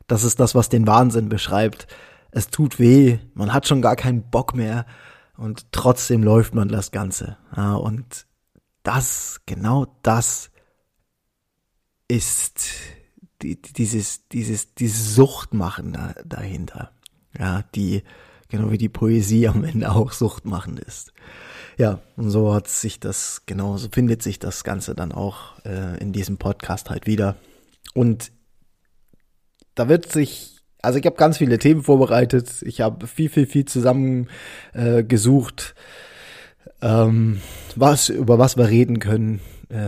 das 0.07 0.23
ist 0.23 0.39
das, 0.39 0.55
was 0.55 0.69
den 0.69 0.87
Wahnsinn 0.87 1.29
beschreibt. 1.29 1.87
Es 2.35 2.47
tut 2.47 2.79
weh, 2.79 3.19
man 3.35 3.53
hat 3.53 3.67
schon 3.67 3.81
gar 3.81 3.95
keinen 3.95 4.29
Bock 4.29 4.55
mehr 4.55 4.85
und 5.37 5.71
trotzdem 5.71 6.23
läuft 6.23 6.55
man 6.55 6.67
das 6.67 6.91
Ganze. 6.91 7.37
Und 7.55 8.25
das, 8.81 9.41
genau 9.45 9.95
das 10.01 10.49
ist 12.07 12.69
die, 13.41 13.61
dieses, 13.61 14.27
dieses, 14.29 14.73
dieses 14.73 15.15
Suchtmachen 15.15 15.93
da, 15.93 16.15
dahinter. 16.25 16.91
Ja, 17.37 17.63
die, 17.75 18.03
genau 18.49 18.71
wie 18.71 18.77
die 18.77 18.89
Poesie 18.89 19.47
am 19.47 19.63
Ende 19.63 19.91
auch 19.91 20.11
Suchtmachen 20.11 20.77
ist. 20.77 21.13
Ja, 21.77 22.01
und 22.15 22.29
so 22.29 22.53
hat 22.53 22.67
sich 22.67 22.99
das, 22.99 23.43
genau, 23.45 23.77
so 23.77 23.89
findet 23.91 24.21
sich 24.21 24.37
das 24.37 24.63
Ganze 24.63 24.93
dann 24.93 25.11
auch 25.11 25.59
äh, 25.65 25.97
in 25.99 26.13
diesem 26.13 26.37
Podcast 26.37 26.89
halt 26.89 27.07
wieder. 27.07 27.35
Und 27.93 28.31
da 29.75 29.89
wird 29.89 30.11
sich, 30.11 30.52
also 30.83 30.99
ich 30.99 31.05
habe 31.05 31.15
ganz 31.15 31.37
viele 31.37 31.57
Themen 31.57 31.81
vorbereitet, 31.81 32.61
ich 32.61 32.81
habe 32.81 33.07
viel, 33.07 33.29
viel, 33.29 33.47
viel 33.47 33.65
zusammen 33.65 34.27
äh, 34.73 35.03
ähm, 36.81 37.39
was, 37.75 38.09
über 38.09 38.37
was 38.37 38.57
wir 38.57 38.67
reden 38.67 38.99
können, 38.99 39.39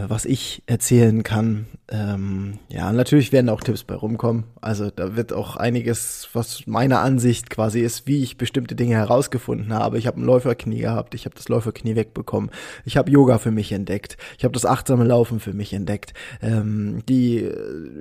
was 0.08 0.26
ich 0.26 0.64
erzählen 0.66 1.24
kann. 1.24 1.68
Ähm, 1.90 2.60
ja, 2.70 2.92
natürlich 2.92 3.32
werden 3.32 3.50
auch 3.50 3.62
Tipps 3.62 3.84
bei 3.84 3.96
rumkommen. 3.96 4.46
Also 4.60 4.90
da 4.90 5.16
wird 5.16 5.34
auch 5.34 5.56
einiges, 5.56 6.30
was 6.34 6.66
meiner 6.66 7.02
Ansicht 7.02 7.50
quasi 7.50 7.82
ist, 7.82 8.08
wie 8.08 8.24
ich 8.24 8.38
bestimmte 8.38 8.76
Dinge 8.76 8.96
herausgefunden 8.96 9.74
habe. 9.74 9.98
Ich 9.98 10.08
habe 10.08 10.20
ein 10.20 10.26
Läuferknie 10.26 10.80
gehabt, 10.80 11.14
ich 11.14 11.26
habe 11.26 11.36
das 11.36 11.50
Läuferknie 11.50 11.96
wegbekommen. 11.96 12.50
Ich 12.86 12.98
habe 12.98 13.12
Yoga 13.12 13.38
für 13.38 13.52
mich 13.52 13.72
entdeckt. 13.72 14.18
Ich 14.38 14.44
habe 14.44 14.54
das 14.54 14.66
achtsame 14.66 15.04
Laufen 15.04 15.40
für 15.40 15.54
mich 15.54 15.74
entdeckt. 15.74 16.14
Ähm, 16.42 17.04
die, 17.08 17.50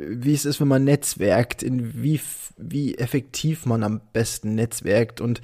wie 0.08 0.34
es 0.34 0.44
ist, 0.44 0.60
wenn 0.60 0.68
man 0.68 0.84
netzwerkt, 0.84 1.62
in 1.62 2.02
wie 2.02 2.20
wie 2.56 2.96
effektiv 2.96 3.66
man 3.66 3.82
am 3.82 4.00
besten 4.12 4.54
netzwerkt 4.54 5.20
und 5.20 5.40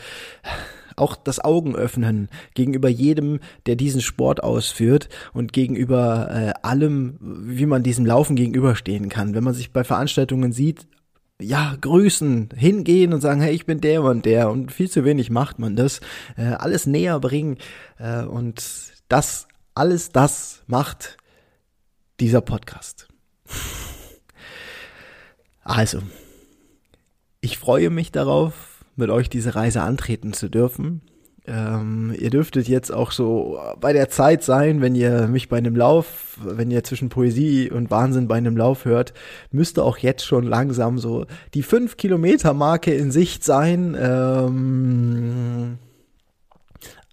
auch 1.00 1.16
das 1.16 1.40
Augen 1.40 1.74
öffnen 1.74 2.28
gegenüber 2.54 2.88
jedem, 2.88 3.40
der 3.66 3.76
diesen 3.76 4.00
Sport 4.00 4.42
ausführt 4.42 5.08
und 5.32 5.52
gegenüber 5.52 6.28
äh, 6.30 6.52
allem, 6.62 7.16
wie 7.20 7.66
man 7.66 7.82
diesem 7.82 8.06
Laufen 8.06 8.36
gegenüberstehen 8.36 9.08
kann. 9.08 9.34
Wenn 9.34 9.44
man 9.44 9.54
sich 9.54 9.72
bei 9.72 9.84
Veranstaltungen 9.84 10.52
sieht, 10.52 10.86
ja, 11.40 11.74
grüßen, 11.80 12.50
hingehen 12.54 13.12
und 13.12 13.20
sagen, 13.20 13.40
hey, 13.40 13.54
ich 13.54 13.66
bin 13.66 13.80
der 13.80 14.02
und 14.02 14.26
der 14.26 14.50
und 14.50 14.72
viel 14.72 14.90
zu 14.90 15.04
wenig 15.04 15.30
macht 15.30 15.58
man 15.58 15.74
das, 15.74 16.00
äh, 16.36 16.44
alles 16.44 16.86
näher 16.86 17.18
bringen 17.18 17.56
äh, 17.98 18.22
und 18.22 18.62
das, 19.08 19.48
alles 19.74 20.10
das 20.10 20.62
macht 20.66 21.16
dieser 22.20 22.42
Podcast. 22.42 23.08
Also, 25.62 26.02
ich 27.40 27.58
freue 27.58 27.90
mich 27.90 28.12
darauf, 28.12 28.69
mit 29.00 29.10
euch 29.10 29.28
diese 29.28 29.56
Reise 29.56 29.82
antreten 29.82 30.32
zu 30.32 30.48
dürfen. 30.48 31.00
Ähm, 31.46 32.14
ihr 32.18 32.30
dürftet 32.30 32.68
jetzt 32.68 32.92
auch 32.92 33.10
so 33.10 33.58
bei 33.80 33.92
der 33.92 34.08
Zeit 34.08 34.44
sein, 34.44 34.82
wenn 34.82 34.94
ihr 34.94 35.26
mich 35.26 35.48
bei 35.48 35.56
einem 35.56 35.74
Lauf, 35.74 36.38
wenn 36.44 36.70
ihr 36.70 36.84
zwischen 36.84 37.08
Poesie 37.08 37.70
und 37.70 37.90
Wahnsinn 37.90 38.28
bei 38.28 38.36
einem 38.36 38.56
Lauf 38.56 38.84
hört, 38.84 39.14
müsste 39.50 39.82
auch 39.82 39.98
jetzt 39.98 40.24
schon 40.24 40.44
langsam 40.44 40.98
so 40.98 41.26
die 41.54 41.62
5 41.62 41.96
Kilometer 41.96 42.54
Marke 42.54 42.94
in 42.94 43.10
Sicht 43.10 43.42
sein. 43.42 43.96
Ähm, 43.98 45.78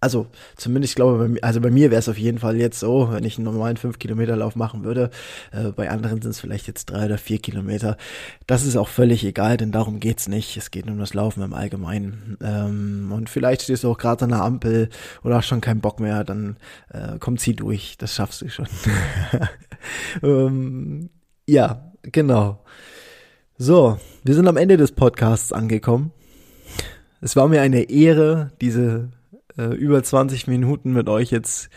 also 0.07 0.27
zumindest 0.55 0.93
ich 0.93 0.95
glaube, 0.95 1.27
bei, 1.27 1.43
also 1.43 1.59
bei 1.59 1.69
mir 1.69 1.91
wäre 1.91 1.99
es 1.99 2.07
auf 2.07 2.17
jeden 2.17 2.39
Fall 2.39 2.55
jetzt 2.55 2.79
so, 2.79 3.09
wenn 3.11 3.25
ich 3.25 3.37
einen 3.37 3.43
normalen 3.43 3.75
5-Kilometer-Lauf 3.75 4.55
machen 4.55 4.85
würde. 4.85 5.09
Äh, 5.51 5.71
bei 5.71 5.89
anderen 5.89 6.21
sind 6.21 6.31
es 6.31 6.39
vielleicht 6.39 6.65
jetzt 6.65 6.85
drei 6.85 7.07
oder 7.07 7.17
vier 7.17 7.39
Kilometer. 7.39 7.97
Das 8.45 8.65
ist 8.65 8.77
auch 8.77 8.87
völlig 8.87 9.25
egal, 9.25 9.57
denn 9.57 9.73
darum 9.73 9.99
geht's 9.99 10.29
nicht. 10.29 10.55
Es 10.55 10.71
geht 10.71 10.85
nur 10.85 10.93
um 10.93 10.99
das 11.01 11.13
Laufen 11.13 11.43
im 11.43 11.53
Allgemeinen. 11.53 12.37
Ähm, 12.41 13.11
und 13.13 13.29
vielleicht 13.29 13.63
stehst 13.63 13.83
du 13.83 13.91
auch 13.91 13.97
gerade 13.97 14.23
an 14.23 14.29
der 14.29 14.43
Ampel 14.43 14.87
oder 15.25 15.35
hast 15.35 15.47
schon 15.47 15.59
keinen 15.59 15.81
Bock 15.81 15.99
mehr, 15.99 16.23
dann 16.23 16.55
äh, 16.93 17.17
komm, 17.19 17.37
zieh 17.37 17.53
durch. 17.53 17.97
Das 17.97 18.15
schaffst 18.15 18.43
du 18.43 18.49
schon. 18.49 18.67
ähm, 20.23 21.09
ja, 21.45 21.91
genau. 22.01 22.63
So, 23.57 23.99
wir 24.23 24.35
sind 24.35 24.47
am 24.47 24.55
Ende 24.55 24.77
des 24.77 24.93
Podcasts 24.93 25.51
angekommen. 25.51 26.13
Es 27.19 27.35
war 27.35 27.49
mir 27.49 27.61
eine 27.61 27.89
Ehre, 27.89 28.51
diese 28.61 29.09
äh, 29.57 29.73
über 29.75 30.03
20 30.03 30.47
Minuten 30.47 30.93
mit 30.93 31.09
euch 31.09 31.31
jetzt 31.31 31.69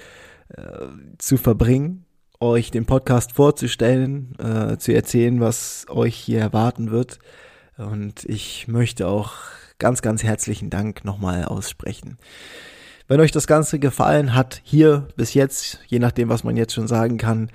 äh, 0.56 0.86
zu 1.18 1.36
verbringen, 1.36 2.04
euch 2.40 2.70
den 2.70 2.86
Podcast 2.86 3.32
vorzustellen, 3.32 4.36
äh, 4.38 4.76
zu 4.78 4.92
erzählen, 4.92 5.40
was 5.40 5.86
euch 5.88 6.16
hier 6.16 6.40
erwarten 6.40 6.90
wird. 6.90 7.18
Und 7.76 8.24
ich 8.24 8.68
möchte 8.68 9.08
auch 9.08 9.32
ganz, 9.78 10.02
ganz 10.02 10.22
herzlichen 10.22 10.70
Dank 10.70 11.04
nochmal 11.04 11.44
aussprechen. 11.44 12.18
Wenn 13.08 13.20
euch 13.20 13.32
das 13.32 13.46
Ganze 13.46 13.78
gefallen 13.78 14.34
hat, 14.34 14.60
hier 14.62 15.08
bis 15.16 15.34
jetzt, 15.34 15.80
je 15.88 15.98
nachdem, 15.98 16.28
was 16.28 16.44
man 16.44 16.56
jetzt 16.56 16.74
schon 16.74 16.86
sagen 16.86 17.18
kann, 17.18 17.50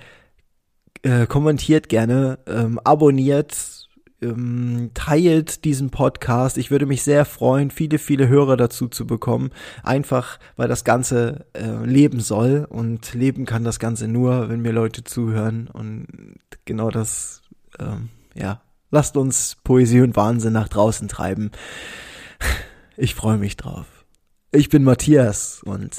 äh, 1.04 1.28
kommentiert 1.28 1.88
gerne, 1.88 2.40
ähm, 2.48 2.80
abonniert, 2.84 3.85
ähm, 4.32 4.92
teilt 4.94 5.66
diesen 5.66 5.90
Podcast. 5.90 6.58
Ich 6.58 6.72
würde 6.72 6.86
mich 6.86 7.04
sehr 7.04 7.26
freuen, 7.26 7.72
viele, 7.72 8.00
viele 8.00 8.28
Hörer 8.28 8.58
dazu 8.58 8.88
zu 8.88 9.08
bekommen. 9.08 9.52
Einfach, 9.84 10.40
weil 10.56 10.68
das 10.68 10.84
Ganze 10.84 11.46
äh, 11.54 11.86
leben 11.86 12.20
soll. 12.20 12.66
Und 12.70 13.14
leben 13.14 13.46
kann 13.46 13.64
das 13.64 13.80
Ganze 13.80 14.08
nur, 14.08 14.50
wenn 14.50 14.62
mir 14.62 14.72
Leute 14.72 15.04
zuhören. 15.04 15.68
Und 15.68 16.08
genau 16.66 16.90
das, 16.90 17.42
ähm, 17.80 18.10
ja, 18.34 18.62
lasst 18.92 19.18
uns 19.18 19.58
Poesie 19.64 20.02
und 20.02 20.16
Wahnsinn 20.16 20.54
nach 20.54 20.70
draußen 20.70 21.08
treiben. 21.08 21.52
Ich 22.98 23.14
freue 23.14 23.38
mich 23.38 23.58
drauf. 23.58 24.06
Ich 24.52 24.70
bin 24.70 24.84
Matthias 24.84 25.62
und 25.64 25.98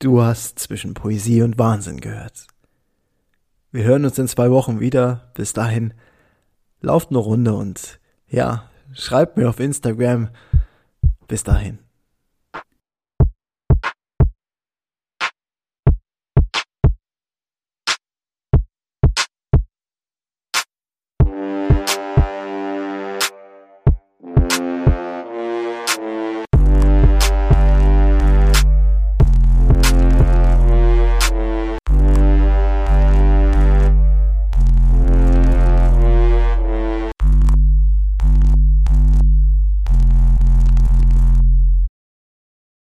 du 0.00 0.22
hast 0.22 0.58
zwischen 0.58 0.94
Poesie 0.94 1.42
und 1.42 1.56
Wahnsinn 1.56 2.00
gehört. 2.00 2.48
Wir 3.70 3.84
hören 3.84 4.04
uns 4.04 4.18
in 4.18 4.26
zwei 4.26 4.50
Wochen 4.50 4.80
wieder. 4.80 5.30
Bis 5.34 5.52
dahin 5.52 5.94
lauft 6.80 7.10
eine 7.10 7.18
Runde 7.18 7.54
und 7.54 8.00
ja, 8.28 8.70
schreibt 8.92 9.36
mir 9.36 9.48
auf 9.48 9.60
Instagram. 9.60 10.30
Bis 11.28 11.42
dahin. 11.42 11.85